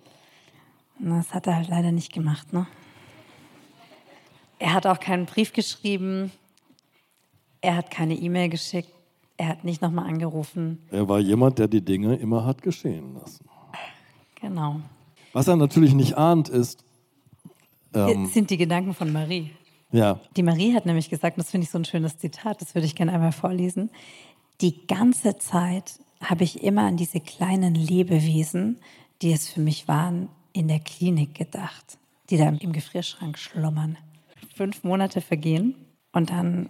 [0.99, 2.67] Das hat er halt leider nicht gemacht, ne?
[4.62, 6.32] Er hat auch keinen Brief geschrieben,
[7.61, 8.89] er hat keine E-Mail geschickt,
[9.37, 10.79] er hat nicht nochmal angerufen.
[10.91, 13.45] Er war jemand, der die Dinge immer hat geschehen lassen.
[14.41, 14.81] Genau.
[15.33, 16.83] Was er natürlich nicht ahnt, ist,
[17.93, 18.23] Ähm.
[18.23, 19.49] Jetzt sind die Gedanken von Marie.
[19.91, 22.75] ja, Die Marie hat nämlich gesagt, und das finde ich so ein schönes Zitat, das
[22.75, 23.89] würde ich gerne einmal vorlesen.
[24.61, 28.77] Die ganze Zeit habe ich immer an diese kleinen Lebewesen,
[29.21, 31.97] die es für mich waren, in der Klinik gedacht,
[32.29, 33.97] die da im Gefrierschrank schlummern.
[34.55, 35.73] Fünf Monate vergehen
[36.11, 36.69] und dann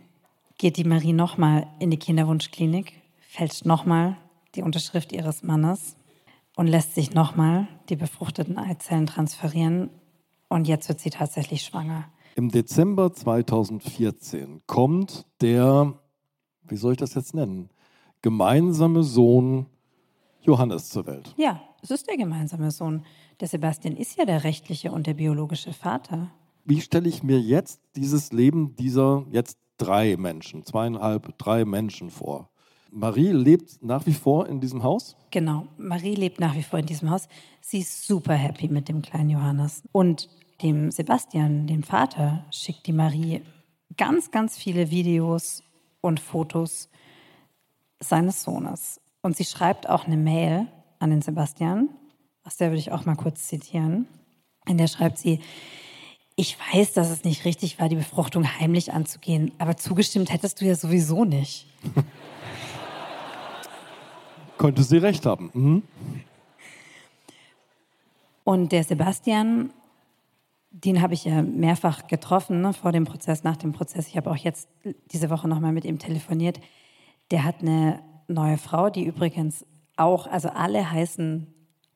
[0.59, 4.17] geht die Marie nochmal in die Kinderwunschklinik, fälscht nochmal
[4.53, 5.95] die Unterschrift ihres Mannes
[6.55, 9.89] und lässt sich nochmal die befruchteten Eizellen transferieren.
[10.49, 12.09] Und jetzt wird sie tatsächlich schwanger.
[12.35, 15.93] im Dezember 2014 kommt der,
[16.63, 17.69] wie soll ich das jetzt nennen,
[18.21, 19.65] gemeinsame Sohn
[20.41, 21.33] Johannes zur Welt.
[21.37, 23.05] Ja, es ist der gemeinsame Sohn.
[23.39, 26.31] Der Sebastian ist ja der rechtliche und der biologische Vater.
[26.65, 32.49] Wie stelle ich mir jetzt dieses Leben dieser jetzt drei Menschen, zweieinhalb, drei Menschen vor?
[32.91, 35.15] Marie lebt nach wie vor in diesem Haus.
[35.31, 37.27] Genau, Marie lebt nach wie vor in diesem Haus.
[37.61, 39.83] Sie ist super happy mit dem kleinen Johannes.
[39.91, 40.29] Und
[40.61, 43.41] dem Sebastian, dem Vater, schickt die Marie
[43.97, 45.63] ganz, ganz viele Videos
[46.01, 46.89] und Fotos
[47.99, 49.01] seines Sohnes.
[49.21, 50.67] Und sie schreibt auch eine Mail
[50.99, 51.89] an den Sebastian,
[52.43, 54.07] aus der würde ich auch mal kurz zitieren.
[54.65, 55.39] In der schreibt sie,
[56.39, 60.65] ich weiß, dass es nicht richtig war, die Befruchtung heimlich anzugehen, aber zugestimmt hättest du
[60.65, 61.67] ja sowieso nicht.
[64.57, 65.49] Könnte sie recht haben.
[65.53, 65.83] Mhm.
[68.45, 69.73] Und der Sebastian,
[70.71, 74.07] den habe ich ja mehrfach getroffen, ne, vor dem Prozess, nach dem Prozess.
[74.07, 74.69] Ich habe auch jetzt
[75.11, 76.61] diese Woche nochmal mit ihm telefoniert.
[77.31, 79.65] Der hat eine neue Frau, die übrigens
[79.97, 81.53] auch, also alle heißen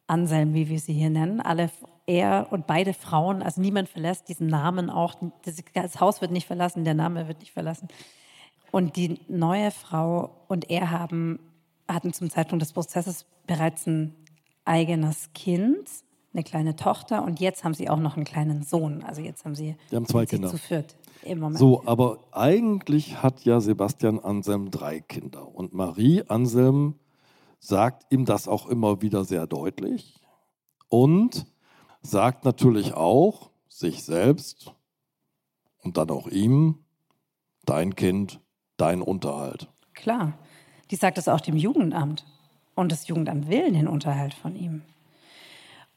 [0.07, 1.39] Anselm, wie wir sie hier nennen.
[1.39, 1.69] Alle
[2.05, 5.15] er und beide Frauen, also niemand verlässt diesen Namen auch,
[5.73, 7.87] das Haus wird nicht verlassen, der Name wird nicht verlassen.
[8.71, 11.39] Und die neue Frau und er haben,
[11.87, 14.15] hatten zum Zeitpunkt des Prozesses bereits ein
[14.65, 15.89] eigenes Kind,
[16.33, 19.03] eine kleine Tochter und jetzt haben sie auch noch einen kleinen Sohn.
[19.03, 20.49] Also jetzt haben sie, die haben zwei Kinder.
[20.49, 21.59] zu viert im Moment.
[21.59, 26.95] So, aber eigentlich hat ja Sebastian Anselm drei Kinder und Marie Anselm
[27.59, 30.19] sagt ihm das auch immer wieder sehr deutlich
[30.89, 31.45] und
[32.03, 34.73] sagt natürlich auch sich selbst
[35.79, 36.77] und dann auch ihm,
[37.65, 38.39] dein Kind,
[38.77, 39.67] dein Unterhalt.
[39.93, 40.33] Klar,
[40.91, 42.25] die sagt das auch dem Jugendamt
[42.75, 44.83] und das Jugendamt will den Unterhalt von ihm.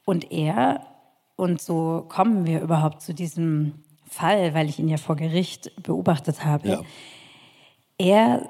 [0.05, 0.87] Und er,
[1.35, 6.45] und so kommen wir überhaupt zu diesem Fall, weil ich ihn ja vor Gericht beobachtet
[6.45, 6.83] habe, ja.
[7.99, 8.49] er,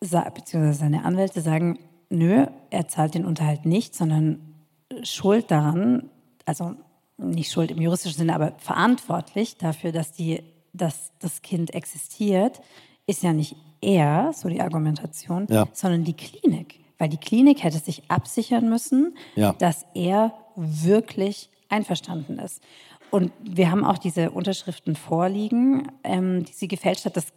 [0.00, 1.78] beziehungsweise seine Anwälte sagen,
[2.10, 4.54] nö, er zahlt den Unterhalt nicht, sondern
[5.02, 6.10] schuld daran,
[6.44, 6.76] also
[7.18, 12.60] nicht schuld im juristischen Sinne, aber verantwortlich dafür, dass, die, dass das Kind existiert,
[13.06, 15.68] ist ja nicht er, so die Argumentation, ja.
[15.72, 16.80] sondern die Klinik.
[16.98, 19.52] Weil die Klinik hätte sich absichern müssen, ja.
[19.52, 22.62] dass er wirklich einverstanden ist.
[23.10, 27.16] Und wir haben auch diese Unterschriften vorliegen, ähm, die sie gefälscht hat.
[27.16, 27.28] Das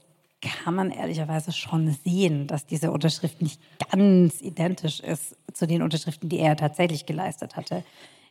[0.42, 6.30] kann man ehrlicherweise schon sehen, dass diese Unterschrift nicht ganz identisch ist zu den Unterschriften,
[6.30, 7.84] die er tatsächlich geleistet hatte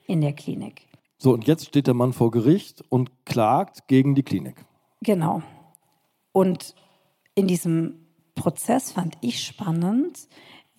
[0.06, 0.82] in der Klinik.
[1.22, 4.64] So, und jetzt steht der Mann vor Gericht und klagt gegen die Klinik.
[5.02, 5.42] Genau.
[6.32, 6.74] Und
[7.34, 10.28] in diesem Prozess fand ich spannend,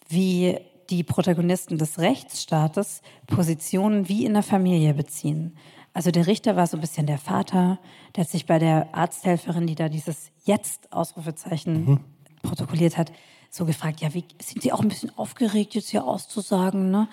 [0.10, 0.58] wie
[0.90, 5.58] die Protagonisten des Rechtsstaates Positionen wie in der Familie beziehen.
[5.94, 7.78] Also der Richter war so ein bisschen der Vater,
[8.16, 12.00] der hat sich bei der Arzthelferin, die da dieses Jetzt-Ausrufezeichen mhm.
[12.42, 13.12] protokolliert hat,
[13.52, 16.90] so gefragt, ja, wie sind Sie auch ein bisschen aufgeregt, jetzt hier auszusagen?
[16.90, 17.08] Ne?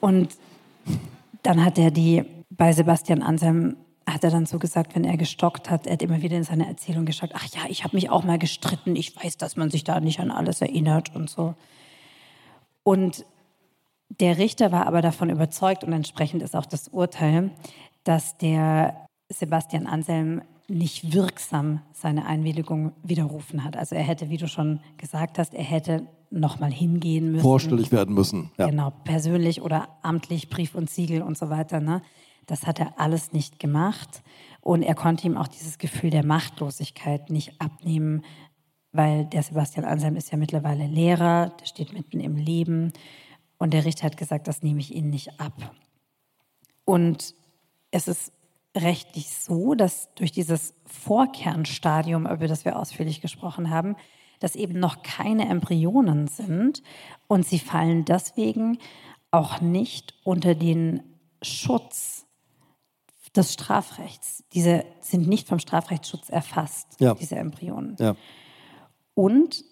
[0.00, 0.38] Und
[1.42, 2.24] dann hat er die
[2.56, 6.20] bei Sebastian Anselm hat er dann so gesagt, wenn er gestockt hat, er hat immer
[6.22, 9.38] wieder in seiner Erzählung gesagt, ach ja, ich habe mich auch mal gestritten, ich weiß,
[9.38, 11.54] dass man sich da nicht an alles erinnert und so.
[12.82, 13.24] Und
[14.20, 17.50] der Richter war aber davon überzeugt und entsprechend ist auch das Urteil,
[18.04, 23.76] dass der Sebastian Anselm nicht wirksam seine Einwilligung widerrufen hat.
[23.76, 27.42] Also er hätte, wie du schon gesagt hast, er hätte nochmal hingehen müssen.
[27.42, 28.50] Vorstellig werden müssen.
[28.58, 28.68] Ja.
[28.68, 31.80] Genau, persönlich oder amtlich, Brief und Siegel und so weiter.
[31.80, 32.02] Ne?
[32.46, 34.22] Das hat er alles nicht gemacht.
[34.60, 38.24] Und er konnte ihm auch dieses Gefühl der Machtlosigkeit nicht abnehmen,
[38.92, 42.92] weil der Sebastian Anselm ist ja mittlerweile Lehrer, der steht mitten im Leben.
[43.58, 45.74] Und der Richter hat gesagt, das nehme ich Ihnen nicht ab.
[46.84, 47.34] Und
[47.90, 48.32] es ist
[48.76, 53.96] rechtlich so, dass durch dieses Vorkernstadium, über das wir ausführlich gesprochen haben,
[54.40, 56.82] dass eben noch keine Embryonen sind
[57.28, 58.78] und sie fallen deswegen
[59.30, 61.02] auch nicht unter den
[61.40, 62.23] Schutz
[63.36, 64.44] des Strafrechts.
[64.52, 67.14] Diese sind nicht vom Strafrechtsschutz erfasst, ja.
[67.14, 67.96] diese Embryonen.
[67.98, 68.16] Ja.
[69.14, 69.64] Und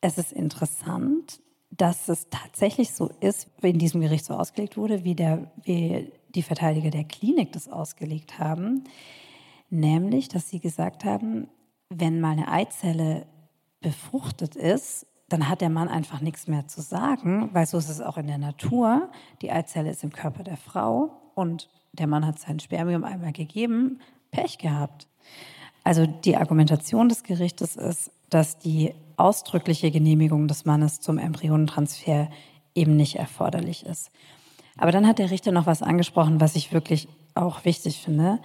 [0.00, 5.04] es ist interessant, dass es tatsächlich so ist, wie in diesem Gericht so ausgelegt wurde,
[5.04, 8.84] wie, der, wie die Verteidiger der Klinik das ausgelegt haben,
[9.70, 11.48] nämlich, dass sie gesagt haben,
[11.88, 13.26] wenn mal eine Eizelle
[13.80, 18.00] befruchtet ist, dann hat der Mann einfach nichts mehr zu sagen, weil so ist es
[18.00, 19.10] auch in der Natur.
[19.42, 24.00] Die Eizelle ist im Körper der Frau und der Mann hat sein Spermium einmal gegeben,
[24.30, 25.06] Pech gehabt.
[25.82, 32.30] Also die Argumentation des Gerichtes ist, dass die ausdrückliche Genehmigung des Mannes zum Embryonentransfer
[32.74, 34.10] eben nicht erforderlich ist.
[34.76, 38.40] Aber dann hat der Richter noch was angesprochen, was ich wirklich auch wichtig finde.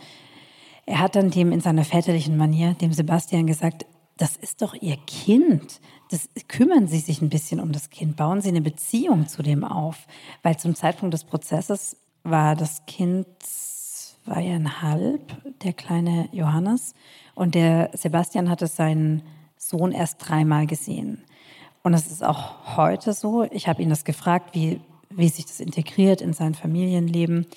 [0.86, 3.86] Er hat dann dem in seiner väterlichen Manier, dem Sebastian, gesagt,
[4.18, 5.80] das ist doch Ihr Kind.
[6.12, 8.18] Das, kümmern Sie sich ein bisschen um das Kind.
[8.18, 10.08] Bauen Sie eine Beziehung zu dem auf.
[10.44, 15.22] Weil zum Zeitpunkt des Prozesses war das Kind zweieinhalb,
[15.64, 16.94] der kleine Johannes.
[17.36, 19.24] Und der Sebastian hatte seinen
[19.58, 21.24] Sohn erst dreimal gesehen.
[21.84, 23.44] Und es ist auch heute so.
[23.44, 27.48] Ich habe ihn das gefragt, wie wie sich das integriert in sein Familienleben.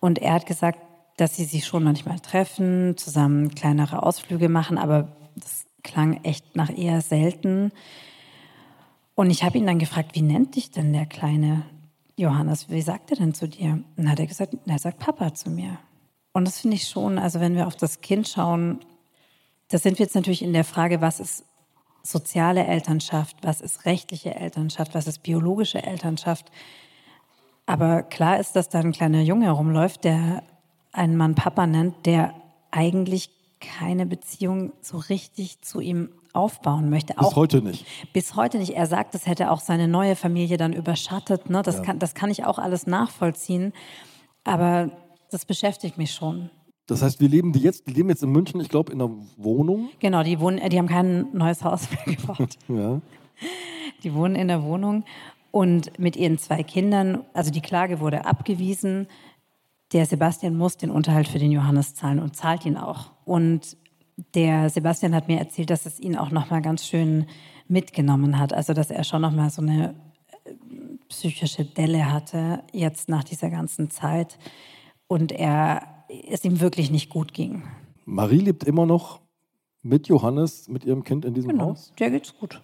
[0.00, 0.80] Und er hat gesagt,
[1.16, 6.76] dass sie sich schon manchmal treffen, zusammen kleinere Ausflüge machen, aber das klang echt nach
[6.76, 7.72] eher selten.
[9.14, 11.64] Und ich habe ihn dann gefragt, wie nennt dich denn der kleine
[12.18, 12.68] Johannes?
[12.68, 13.72] Wie sagt er denn zu dir?
[13.72, 15.78] Und dann hat er gesagt, er sagt Papa zu mir.
[16.32, 18.80] Und das finde ich schon, also wenn wir auf das Kind schauen,
[19.68, 21.44] da sind wir jetzt natürlich in der Frage, was ist
[22.02, 26.50] soziale Elternschaft, was ist rechtliche Elternschaft, was ist biologische Elternschaft.
[27.66, 30.42] Aber klar ist, dass da ein kleiner Junge herumläuft, der
[30.92, 32.34] einen Mann Papa nennt, der
[32.70, 37.14] eigentlich keine Beziehung so richtig zu ihm aufbauen möchte.
[37.14, 37.84] Bis auch, heute nicht.
[38.12, 38.74] Bis heute nicht.
[38.74, 41.50] Er sagt, das hätte auch seine neue Familie dann überschattet.
[41.50, 41.62] Ne?
[41.62, 41.82] Das, ja.
[41.82, 43.72] kann, das kann ich auch alles nachvollziehen.
[44.44, 44.90] Aber
[45.30, 46.50] das beschäftigt mich schon.
[46.86, 49.14] Das heißt, wir leben die jetzt, die leben jetzt in München, ich glaube, in einer
[49.36, 49.90] Wohnung.
[49.98, 52.56] Genau, die wohnen, die haben kein neues Haus mehr gebaut.
[52.68, 53.00] ja.
[54.02, 55.04] Die wohnen in der Wohnung
[55.50, 59.06] und mit ihren zwei Kindern, also die Klage wurde abgewiesen.
[59.92, 63.10] Der Sebastian muss den Unterhalt für den Johannes zahlen und zahlt ihn auch.
[63.24, 63.76] Und
[64.34, 67.26] der Sebastian hat mir erzählt, dass es ihn auch noch mal ganz schön
[67.68, 69.94] mitgenommen hat, also dass er schon noch mal so eine
[70.44, 70.52] äh,
[71.08, 74.38] psychische Delle hatte jetzt nach dieser ganzen Zeit
[75.06, 75.82] und er
[76.30, 77.62] es ihm wirklich nicht gut ging.
[78.04, 79.20] Marie lebt immer noch
[79.82, 81.92] mit Johannes, mit ihrem Kind in diesem Genau, Haus.
[81.98, 82.62] der geht's gut.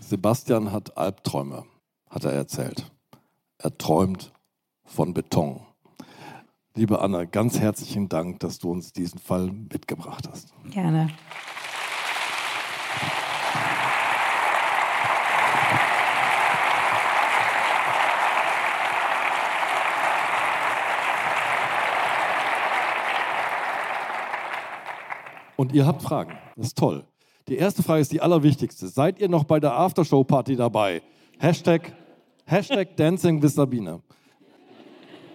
[0.00, 1.64] Sebastian hat Albträume,
[2.08, 2.90] hat er erzählt.
[3.58, 4.32] Er träumt
[4.84, 5.60] von Beton.
[6.78, 10.54] Liebe Anna, ganz herzlichen Dank, dass du uns diesen Fall mitgebracht hast.
[10.70, 11.08] Gerne.
[25.56, 26.38] Und ihr habt Fragen.
[26.54, 27.04] Das ist toll.
[27.48, 28.86] Die erste Frage ist die allerwichtigste.
[28.86, 31.02] Seid ihr noch bei der Aftershow-Party dabei?
[31.40, 31.92] Hashtag,
[32.44, 34.00] Hashtag Dancing with Sabine.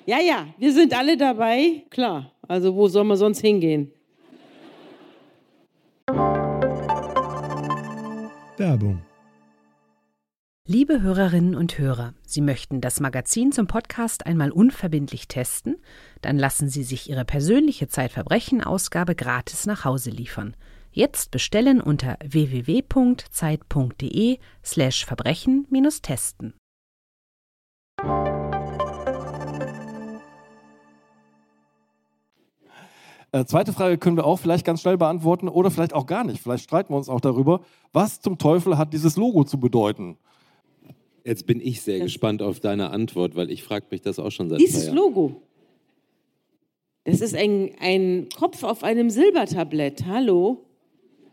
[0.05, 2.31] Ja, ja, wir sind alle dabei, klar.
[2.47, 3.91] Also wo soll man sonst hingehen?
[8.57, 9.01] Werbung.
[10.65, 15.75] Liebe Hörerinnen und Hörer, Sie möchten das Magazin zum Podcast einmal unverbindlich testen?
[16.21, 20.55] Dann lassen Sie sich Ihre persönliche Zeitverbrechen-Ausgabe gratis nach Hause liefern.
[20.91, 22.79] Jetzt bestellen unter www.zeit.de
[33.33, 36.39] Äh, zweite Frage können wir auch vielleicht ganz schnell beantworten oder vielleicht auch gar nicht.
[36.39, 37.61] Vielleicht streiten wir uns auch darüber.
[37.91, 40.17] Was zum Teufel hat dieses Logo zu bedeuten?
[41.25, 44.49] Jetzt bin ich sehr gespannt auf deine Antwort, weil ich frage mich das auch schon
[44.49, 44.91] seit Dieses.
[44.91, 45.41] Logo.
[47.05, 50.05] Das ist ein, ein Kopf auf einem Silbertablett.
[50.05, 50.65] Hallo?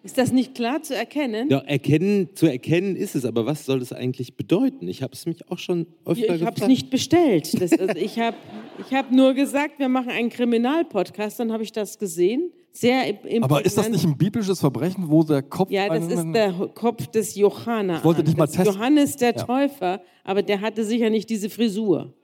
[0.02, 1.50] Ist das nicht klar zu erkennen?
[1.50, 4.88] Ja, erkennen, zu erkennen ist es, aber was soll das eigentlich bedeuten?
[4.88, 6.68] Ich habe es mich auch schon öfter ich habe es gefragt.
[6.68, 7.60] nicht bestellt.
[7.60, 8.38] Das, also ich habe
[8.80, 12.52] ich hab nur gesagt, wir machen einen Kriminalpodcast, dann habe ich das gesehen.
[12.72, 15.70] Sehr im- Aber ist das nicht ein biblisches Verbrechen, wo der Kopf.
[15.70, 17.98] Ja, das ist der Kopf des Johanna.
[17.98, 18.66] Ich wollte dich mal testen.
[18.66, 19.44] Johannes der Ja.
[19.44, 22.14] Täufer, aber der hatte sicher nicht diese Frisur.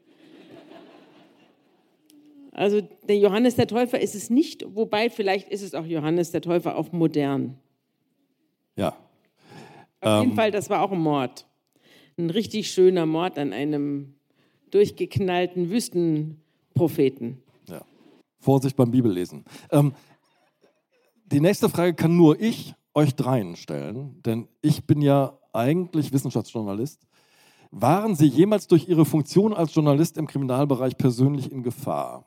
[2.53, 6.41] Also der Johannes der Täufer ist es nicht, wobei vielleicht ist es auch Johannes der
[6.41, 7.59] Täufer auf modern.
[8.77, 8.97] Ja.
[10.01, 10.23] Auf Ähm.
[10.23, 11.47] jeden Fall, das war auch ein Mord.
[12.17, 14.15] Ein richtig schöner Mord an einem
[14.71, 15.71] durchgeknallten
[16.77, 17.43] Wüstenpropheten.
[17.69, 17.83] ja.
[18.39, 19.45] Vorsicht beim Bibellesen.
[19.71, 19.95] Ähm,
[21.27, 27.07] die nächste Frage kann nur ich euch dreien stellen, denn ich bin ja eigentlich Wissenschaftsjournalist.
[27.71, 32.25] Waren Sie jemals durch Ihre Funktion als Journalist im Kriminalbereich persönlich in Gefahr?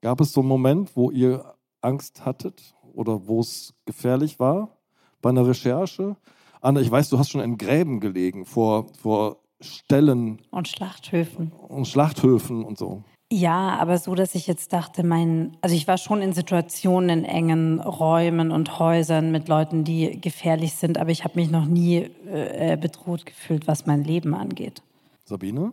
[0.00, 4.78] Gab es so einen Moment, wo ihr Angst hattet oder wo es gefährlich war
[5.20, 6.16] bei einer Recherche?
[6.60, 11.50] Anna, ich weiß, du hast schon in Gräben gelegen vor, vor Ställen Und Schlachthöfen.
[11.50, 13.02] und Schlachthöfen und so.
[13.30, 17.24] Ja, aber so, dass ich jetzt dachte, mein, also ich war schon in Situationen in
[17.26, 22.08] engen Räumen und Häusern mit Leuten, die gefährlich sind, aber ich habe mich noch nie
[22.26, 24.82] äh, bedroht gefühlt, was mein Leben angeht.
[25.26, 25.72] Sabine?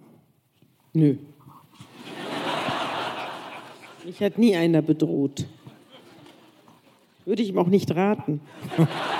[0.91, 1.15] Nö.
[4.05, 5.45] Mich hat nie einer bedroht.
[7.23, 8.41] Würde ich ihm auch nicht raten.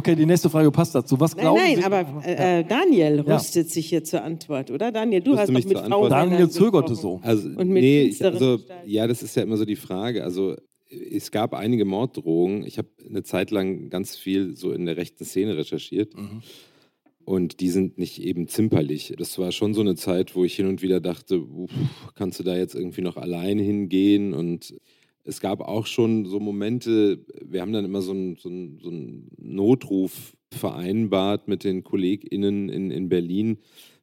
[0.00, 1.20] Okay, die nächste Frage passt dazu.
[1.20, 1.84] Was Nein, glauben nein, Sie?
[1.84, 3.34] aber äh, Daniel Ja.
[3.36, 4.90] rüstet sich hier zur Antwort, oder?
[4.90, 6.08] Daniel, du Rüste hast doch mich mit Frauen.
[6.08, 7.20] Daniel zögerte so.
[7.22, 10.24] Also, Und mit nee, ich, also, ja, das ist ja immer so die Frage.
[10.24, 10.56] Also,
[10.88, 12.64] es gab einige Morddrohungen.
[12.66, 16.14] Ich habe eine Zeit lang ganz viel so in der rechten Szene recherchiert.
[17.26, 19.12] Und die sind nicht eben zimperlich.
[19.18, 21.70] Das war schon so eine Zeit, wo ich hin und wieder dachte, uff,
[22.14, 24.32] kannst du da jetzt irgendwie noch allein hingehen?
[24.32, 24.74] Und
[25.24, 28.48] es gab auch schon so Momente, wir haben dann immer so einen so
[28.80, 33.58] so einen Notruf vereinbart mit den KollegInnen in, in Berlin,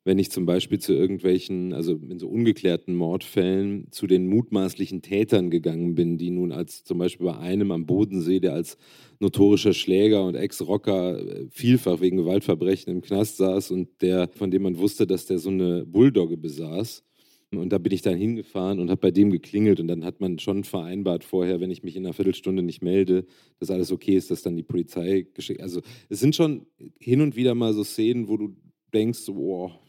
[0.07, 5.49] wenn ich zum Beispiel zu irgendwelchen, also in so ungeklärten Mordfällen, zu den mutmaßlichen Tätern
[5.49, 8.77] gegangen bin, die nun als zum Beispiel bei einem am Bodensee, der als
[9.19, 14.63] notorischer Schläger und Ex-Rocker äh, vielfach wegen Gewaltverbrechen im Knast saß und der, von dem
[14.63, 17.03] man wusste, dass der so eine Bulldogge besaß.
[17.51, 20.37] Und da bin ich dann hingefahren und habe bei dem geklingelt und dann hat man
[20.37, 23.25] schon vereinbart vorher, wenn ich mich in einer Viertelstunde nicht melde,
[23.59, 25.61] dass alles okay ist, dass dann die Polizei geschickt.
[25.61, 26.65] Also es sind schon
[26.99, 28.55] hin und wieder mal so Szenen, wo du
[28.93, 29.79] denkst, boah,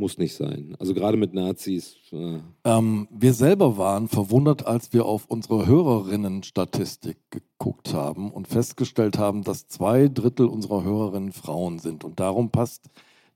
[0.00, 0.74] muss nicht sein.
[0.78, 1.96] Also gerade mit Nazis.
[2.10, 9.18] Äh, Ähm, wir selber waren verwundert, als wir auf unsere Hörerinnen-Statistik geguckt haben und festgestellt
[9.18, 12.02] haben, dass zwei Drittel unserer Hörerinnen Frauen sind.
[12.02, 12.88] Und darum passt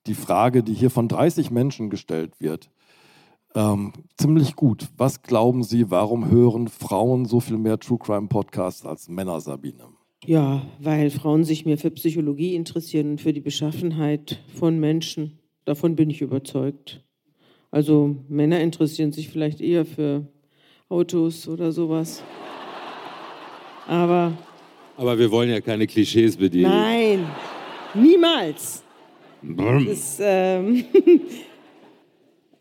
[0.07, 2.71] die Frage, die hier von 30 Menschen gestellt wird.
[3.55, 4.89] Ähm, ziemlich gut.
[4.97, 9.89] Was glauben Sie, warum hören Frauen so viel mehr True Crime Podcasts als Männer, Sabine?
[10.27, 15.39] Ja, weil Frauen sich mehr für Psychologie interessieren und für die Beschaffenheit von Menschen.
[15.65, 17.05] Davon bin ich überzeugt.
[17.71, 20.27] Also Männer interessieren sich vielleicht eher für
[20.89, 22.23] Autos oder sowas.
[23.87, 24.33] Aber.
[24.97, 26.71] Aber wir wollen ja keine Klischees bedienen.
[26.71, 27.27] Nein,
[27.95, 28.83] niemals.
[29.43, 30.85] Das, ähm,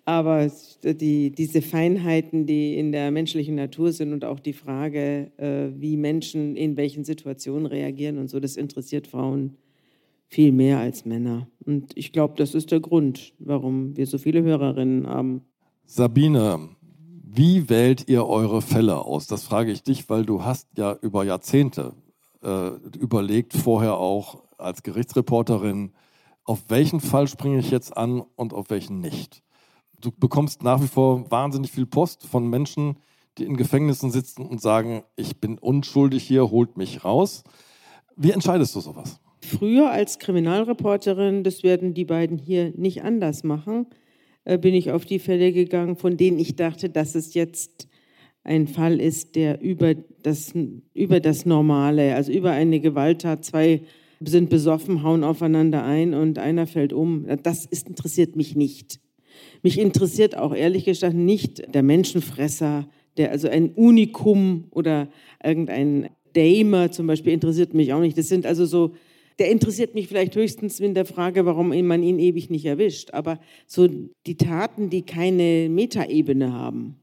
[0.06, 0.52] aber
[0.84, 5.96] die, diese Feinheiten, die in der menschlichen Natur sind und auch die Frage, äh, wie
[5.96, 9.58] Menschen in welchen Situationen reagieren und so, das interessiert Frauen
[10.28, 11.48] viel mehr als Männer.
[11.66, 15.42] Und ich glaube, das ist der Grund, warum wir so viele Hörerinnen haben.
[15.86, 16.70] Sabine,
[17.24, 19.28] wie wählt ihr eure Fälle aus?
[19.28, 21.94] Das frage ich dich, weil du hast ja über Jahrzehnte
[22.42, 25.94] äh, überlegt, vorher auch als Gerichtsreporterin,
[26.44, 29.44] auf welchen Fall springe ich jetzt an und auf welchen nicht.
[30.04, 32.98] Du bekommst nach wie vor wahnsinnig viel Post von Menschen,
[33.38, 37.46] die in Gefängnissen sitzen und sagen, ich bin unschuldig hier, holt mich raus.
[38.18, 39.22] Wie entscheidest du sowas?
[39.40, 43.88] Früher als Kriminalreporterin, das werden die beiden hier nicht anders machen,
[44.44, 47.88] äh, bin ich auf die Fälle gegangen, von denen ich dachte, dass es jetzt
[48.44, 50.54] ein Fall ist, der über das,
[50.94, 53.84] über das Normale, also über eine Gewalttat, zwei
[54.20, 57.26] sind besoffen, hauen aufeinander ein und einer fällt um.
[57.42, 59.00] Das ist, interessiert mich nicht.
[59.64, 62.88] Mich interessiert auch ehrlich gesagt nicht der Menschenfresser,
[63.18, 65.08] der also ein Unikum oder
[65.44, 68.18] irgendein Damer zum Beispiel interessiert mich auch nicht.
[68.18, 68.94] Das sind also so
[69.40, 73.14] der interessiert mich vielleicht höchstens in der Frage, warum man ihn ewig nicht erwischt.
[73.14, 76.98] Aber so die Taten, die keine Metaebene haben,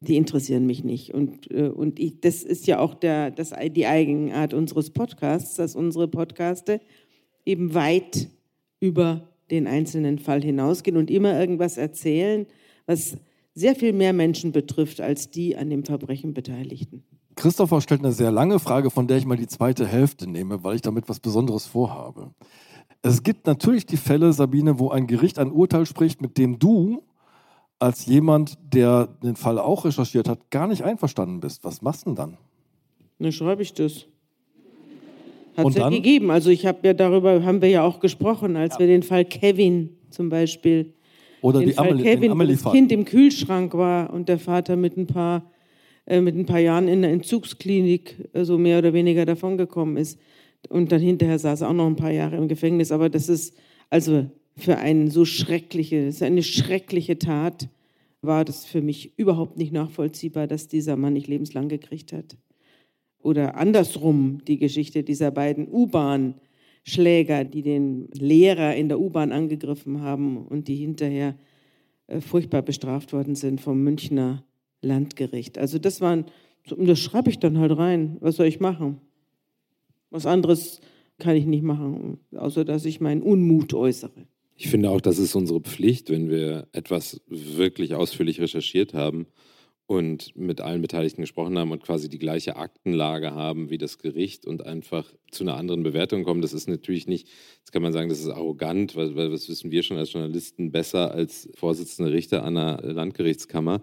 [0.00, 1.12] die interessieren mich nicht.
[1.12, 5.76] Und, äh, und ich, das ist ja auch der, das, die Eigenart unseres Podcasts, dass
[5.76, 6.80] unsere Podcaste
[7.44, 8.28] eben weit
[8.80, 12.46] über den einzelnen Fall hinausgehen und immer irgendwas erzählen,
[12.86, 13.16] was
[13.54, 17.04] sehr viel mehr Menschen betrifft als die an dem Verbrechen Beteiligten.
[17.36, 20.76] Christopher stellt eine sehr lange Frage, von der ich mal die zweite Hälfte nehme, weil
[20.76, 22.34] ich damit was Besonderes vorhabe.
[23.02, 27.02] Es gibt natürlich die Fälle, Sabine, wo ein Gericht ein Urteil spricht, mit dem du
[27.78, 31.64] als jemand, der den Fall auch recherchiert hat, gar nicht einverstanden bist.
[31.64, 32.38] Was machst du denn dann?
[33.18, 34.06] Dann schreibe ich das.
[35.56, 36.30] Hat es ja gegeben.
[36.30, 38.80] Also ich habe ja darüber, haben wir ja auch gesprochen, als ja.
[38.80, 40.94] wir den Fall Kevin zum Beispiel.
[41.42, 44.76] Oder den die Fall Amelie, Kevin, wo das Kind im Kühlschrank war und der Vater
[44.76, 45.50] mit ein paar
[46.06, 50.18] äh, mit ein paar Jahren in der Entzugsklinik äh, so mehr oder weniger davongekommen ist.
[50.68, 52.92] Und dann hinterher saß er auch noch ein paar Jahre im Gefängnis.
[52.92, 53.56] Aber das ist
[53.90, 54.26] also
[54.56, 57.68] für eine so schreckliche, das ist eine schreckliche Tat,
[58.22, 62.36] war das für mich überhaupt nicht nachvollziehbar, dass dieser Mann nicht lebenslang gekriegt hat.
[63.22, 70.46] Oder andersrum die Geschichte dieser beiden U-Bahn-Schläger, die den Lehrer in der U-Bahn angegriffen haben
[70.46, 71.36] und die hinterher
[72.06, 74.44] äh, furchtbar bestraft worden sind vom Münchner
[74.82, 75.58] Landgericht.
[75.58, 76.24] Also das waren,
[76.66, 78.16] das schreibe ich dann halt rein.
[78.20, 79.00] Was soll ich machen?
[80.10, 80.80] Was anderes
[81.18, 84.26] kann ich nicht machen, außer dass ich meinen Unmut äußere.
[84.56, 89.26] Ich finde auch, das ist unsere Pflicht, wenn wir etwas wirklich ausführlich recherchiert haben
[89.90, 94.46] und mit allen Beteiligten gesprochen haben und quasi die gleiche Aktenlage haben wie das Gericht
[94.46, 96.42] und einfach zu einer anderen Bewertung kommen.
[96.42, 97.26] Das ist natürlich nicht,
[97.58, 100.70] jetzt kann man sagen, das ist arrogant, weil, weil das wissen wir schon als Journalisten
[100.70, 103.82] besser als Vorsitzende Richter einer Landgerichtskammer.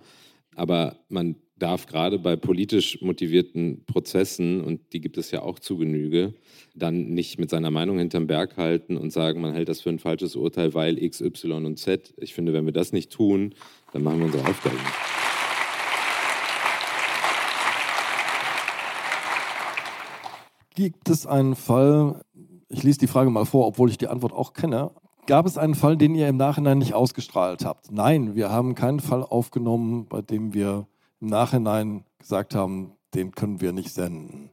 [0.55, 5.75] Aber man darf gerade bei politisch motivierten Prozessen, und die gibt es ja auch zu
[5.75, 6.35] Genüge,
[6.73, 9.99] dann nicht mit seiner Meinung hinterm Berg halten und sagen, man hält das für ein
[9.99, 12.13] falsches Urteil, weil X, Y und Z.
[12.15, 13.55] Ich finde, wenn wir das nicht tun,
[13.91, 15.16] dann machen wir unsere Aufgabe nicht.
[20.77, 22.21] Gibt es einen Fall,
[22.69, 24.91] ich lese die Frage mal vor, obwohl ich die Antwort auch kenne,
[25.25, 27.91] Gab es einen Fall, den ihr im Nachhinein nicht ausgestrahlt habt?
[27.91, 30.87] Nein, wir haben keinen Fall aufgenommen, bei dem wir
[31.19, 34.51] im Nachhinein gesagt haben, den können wir nicht senden.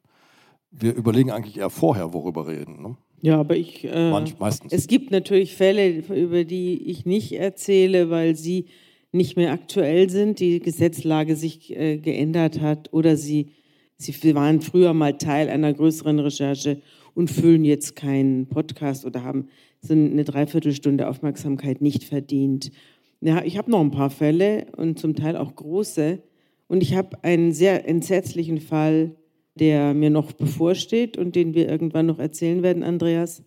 [0.72, 2.82] Wir überlegen eigentlich eher vorher, worüber reden.
[2.82, 2.96] Ne?
[3.22, 3.84] Ja, aber ich.
[3.84, 4.72] Äh, Manch, meistens.
[4.72, 8.66] Es gibt natürlich Fälle, über die ich nicht erzähle, weil sie
[9.12, 13.50] nicht mehr aktuell sind, die Gesetzlage sich äh, geändert hat oder sie,
[13.96, 16.80] sie waren früher mal Teil einer größeren Recherche
[17.14, 19.48] und füllen jetzt keinen Podcast oder haben
[19.80, 22.72] sind eine Dreiviertelstunde Aufmerksamkeit nicht verdient.
[23.20, 26.22] Ja, ich habe noch ein paar Fälle und zum Teil auch große.
[26.66, 29.16] Und ich habe einen sehr entsetzlichen Fall,
[29.54, 33.42] der mir noch bevorsteht und den wir irgendwann noch erzählen werden, Andreas.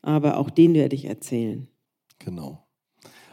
[0.00, 1.68] Aber auch den werde ich erzählen.
[2.18, 2.66] Genau.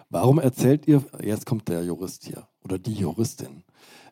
[0.10, 3.64] Warum erzählt ihr, jetzt kommt der Jurist hier oder die Juristin,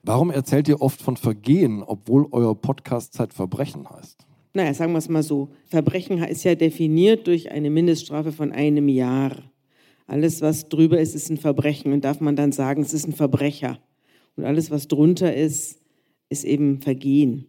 [0.03, 4.27] warum erzählt ihr oft von Vergehen, obwohl euer Podcast Zeitverbrechen heißt?
[4.57, 8.89] naja, sagen wir es mal so, Verbrechen ist ja definiert durch eine Mindeststrafe von einem
[8.89, 9.31] Jahr.
[10.07, 13.13] alles, was drüber ist, ist ein Verbrechen und darf man dann sagen, es ist ein
[13.13, 13.79] Verbrecher.
[14.35, 15.79] Und alles, was drunter ist,
[16.29, 17.47] ist eben Vergehen.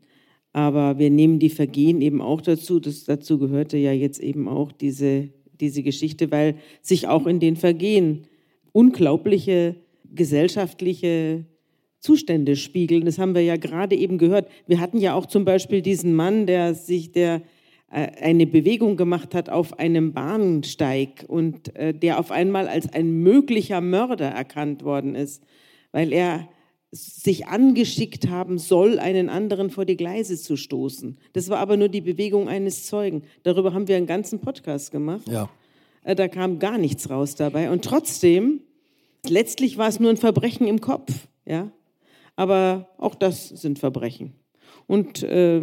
[0.53, 2.79] Aber wir nehmen die Vergehen eben auch dazu.
[2.79, 5.31] Das, dazu gehörte ja jetzt eben auch diese,
[5.61, 8.27] diese Geschichte, weil sich auch in den Vergehen
[8.73, 9.77] unglaubliche
[10.15, 11.47] gesellschaftliche
[12.01, 13.05] Zustände spiegeln.
[13.05, 14.49] Das haben wir ja gerade eben gehört.
[14.67, 17.43] Wir hatten ja auch zum Beispiel diesen Mann, der sich, der
[17.91, 23.23] äh, eine Bewegung gemacht hat auf einem Bahnsteig und äh, der auf einmal als ein
[23.23, 25.43] möglicher Mörder erkannt worden ist,
[25.91, 26.49] weil er
[26.91, 31.19] sich angeschickt haben soll, einen anderen vor die Gleise zu stoßen.
[31.35, 33.25] Das war aber nur die Bewegung eines Zeugen.
[33.43, 35.29] Darüber haben wir einen ganzen Podcast gemacht.
[35.29, 35.51] Ja.
[36.03, 37.71] Äh, da kam gar nichts raus dabei.
[37.71, 38.63] Und trotzdem,
[39.27, 41.13] letztlich war es nur ein Verbrechen im Kopf.
[41.45, 41.71] Ja?
[42.39, 44.33] Aber auch das sind Verbrechen.
[44.87, 45.61] Und äh,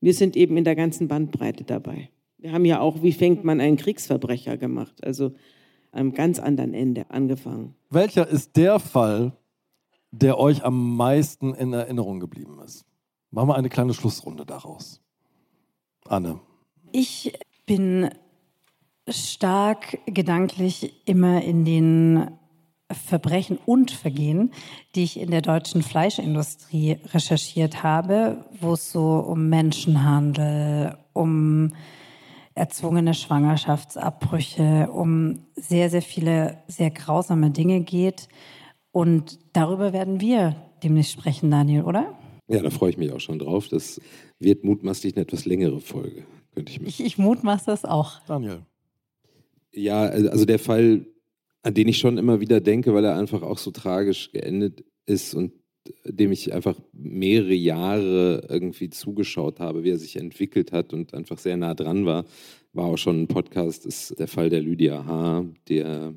[0.00, 2.08] wir sind eben in der ganzen Bandbreite dabei.
[2.38, 5.02] Wir haben ja auch, wie fängt man einen Kriegsverbrecher gemacht?
[5.02, 5.32] Also
[5.90, 7.74] am ganz anderen Ende angefangen.
[7.90, 9.32] Welcher ist der Fall,
[10.12, 12.84] der euch am meisten in Erinnerung geblieben ist?
[13.32, 15.00] Machen wir eine kleine Schlussrunde daraus.
[16.06, 16.38] Anne.
[16.92, 17.32] Ich
[17.66, 18.08] bin
[19.08, 22.38] stark gedanklich immer in den
[22.94, 24.52] Verbrechen und Vergehen,
[24.94, 31.72] die ich in der deutschen Fleischindustrie recherchiert habe, wo es so um Menschenhandel, um
[32.54, 38.28] erzwungene Schwangerschaftsabbrüche, um sehr, sehr viele sehr grausame Dinge geht.
[38.90, 42.18] Und darüber werden wir demnächst sprechen, Daniel, oder?
[42.48, 43.68] Ja, da freue ich mich auch schon drauf.
[43.68, 44.00] Das
[44.38, 46.24] wird mutmaßlich eine etwas längere Folge,
[46.54, 46.88] könnte ich mir.
[46.88, 48.20] Ich, ich mutmaße das auch.
[48.26, 48.66] Daniel.
[49.72, 51.06] Ja, also der Fall
[51.62, 55.34] an den ich schon immer wieder denke, weil er einfach auch so tragisch geendet ist
[55.34, 55.52] und
[56.04, 61.38] dem ich einfach mehrere Jahre irgendwie zugeschaut habe, wie er sich entwickelt hat und einfach
[61.38, 62.24] sehr nah dran war,
[62.72, 66.14] war auch schon ein Podcast, ist der Fall der Lydia H., der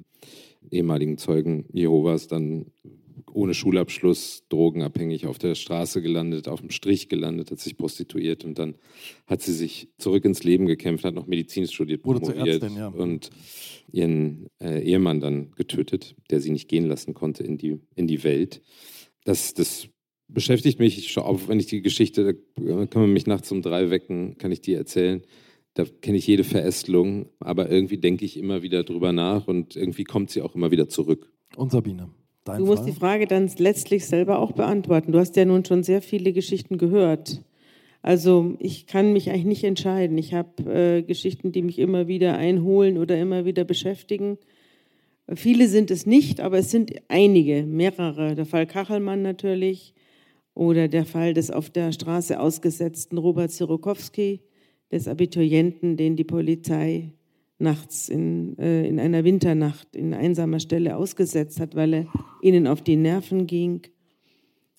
[0.71, 2.67] ehemaligen Zeugen Jehovas, dann
[3.35, 8.57] ohne Schulabschluss, drogenabhängig auf der Straße gelandet, auf dem Strich gelandet, hat sich prostituiert und
[8.57, 8.75] dann
[9.27, 12.87] hat sie sich zurück ins Leben gekämpft, hat noch Medizin studiert, promoviert Ärztin, ja.
[12.87, 13.29] und
[13.91, 18.23] ihren äh, Ehemann dann getötet, der sie nicht gehen lassen konnte in die, in die
[18.23, 18.61] Welt.
[19.25, 19.89] Das, das
[20.29, 22.23] beschäftigt mich, ich schaue auf, wenn ich die Geschichte,
[22.55, 25.23] da kann man mich nachts um drei wecken, kann ich die erzählen.
[25.73, 30.05] Da kenne ich jede Verästelung, aber irgendwie denke ich immer wieder drüber nach und irgendwie
[30.05, 31.33] kommt sie auch immer wieder zurück.
[31.57, 32.09] Und Sabine.
[32.45, 32.91] Dein Du musst Fall?
[32.91, 35.11] die Frage dann letztlich selber auch beantworten.
[35.11, 37.41] Du hast ja nun schon sehr viele Geschichten gehört.
[38.03, 40.17] Also ich kann mich eigentlich nicht entscheiden.
[40.19, 44.37] Ich habe äh, Geschichten, die mich immer wieder einholen oder immer wieder beschäftigen.
[45.33, 48.35] Viele sind es nicht, aber es sind einige, mehrere.
[48.35, 49.95] Der Fall Kachelmann natürlich
[50.53, 54.41] oder der Fall des auf der Straße ausgesetzten Robert Sirokowski,
[54.91, 57.11] des Abiturienten, den die Polizei
[57.57, 62.07] nachts in, äh, in einer Winternacht in einsamer Stelle ausgesetzt hat, weil er
[62.41, 63.81] ihnen auf die Nerven ging.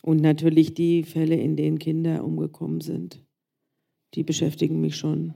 [0.02, 3.24] Und natürlich die Fälle, in denen Kinder umgekommen sind.
[4.14, 5.34] Die beschäftigen mich schon.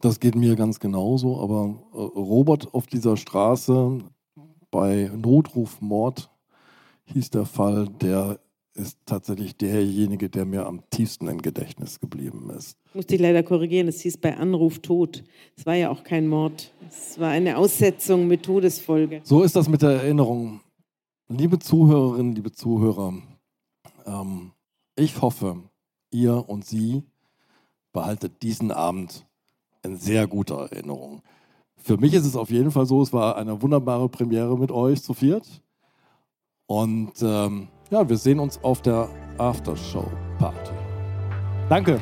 [0.00, 3.98] Das geht mir ganz genauso, aber äh, Robert auf dieser Straße
[4.70, 6.30] bei Notrufmord
[7.06, 8.38] hieß der Fall, der
[8.74, 12.76] ist tatsächlich derjenige, der mir am tiefsten im Gedächtnis geblieben ist.
[12.92, 15.22] Muss ich leider korrigieren, es hieß bei Anruf Tod.
[15.56, 16.72] Es war ja auch kein Mord.
[16.88, 19.20] Es war eine Aussetzung mit Todesfolge.
[19.24, 20.60] So ist das mit der Erinnerung.
[21.28, 23.14] Liebe Zuhörerinnen, liebe Zuhörer,
[24.06, 24.50] ähm,
[24.96, 25.62] ich hoffe,
[26.10, 27.02] ihr und Sie
[27.92, 29.26] behaltet diesen Abend
[29.82, 31.22] in sehr guter Erinnerung.
[31.76, 35.02] Für mich ist es auf jeden Fall so, es war eine wunderbare Premiere mit euch
[35.02, 35.62] zu viert.
[36.66, 39.08] Und ähm, ja, wir sehen uns auf der
[39.38, 40.72] Aftershow-Party.
[41.68, 42.00] Danke.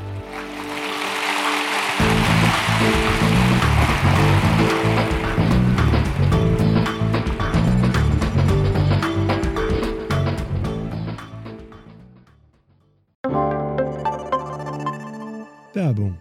[15.74, 16.18] Werbung.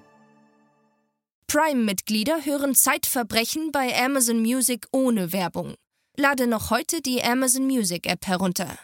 [1.47, 5.75] Prime-Mitglieder hören Zeitverbrechen bei Amazon Music ohne Werbung.
[6.17, 8.77] Lade noch heute die Amazon Music App herunter.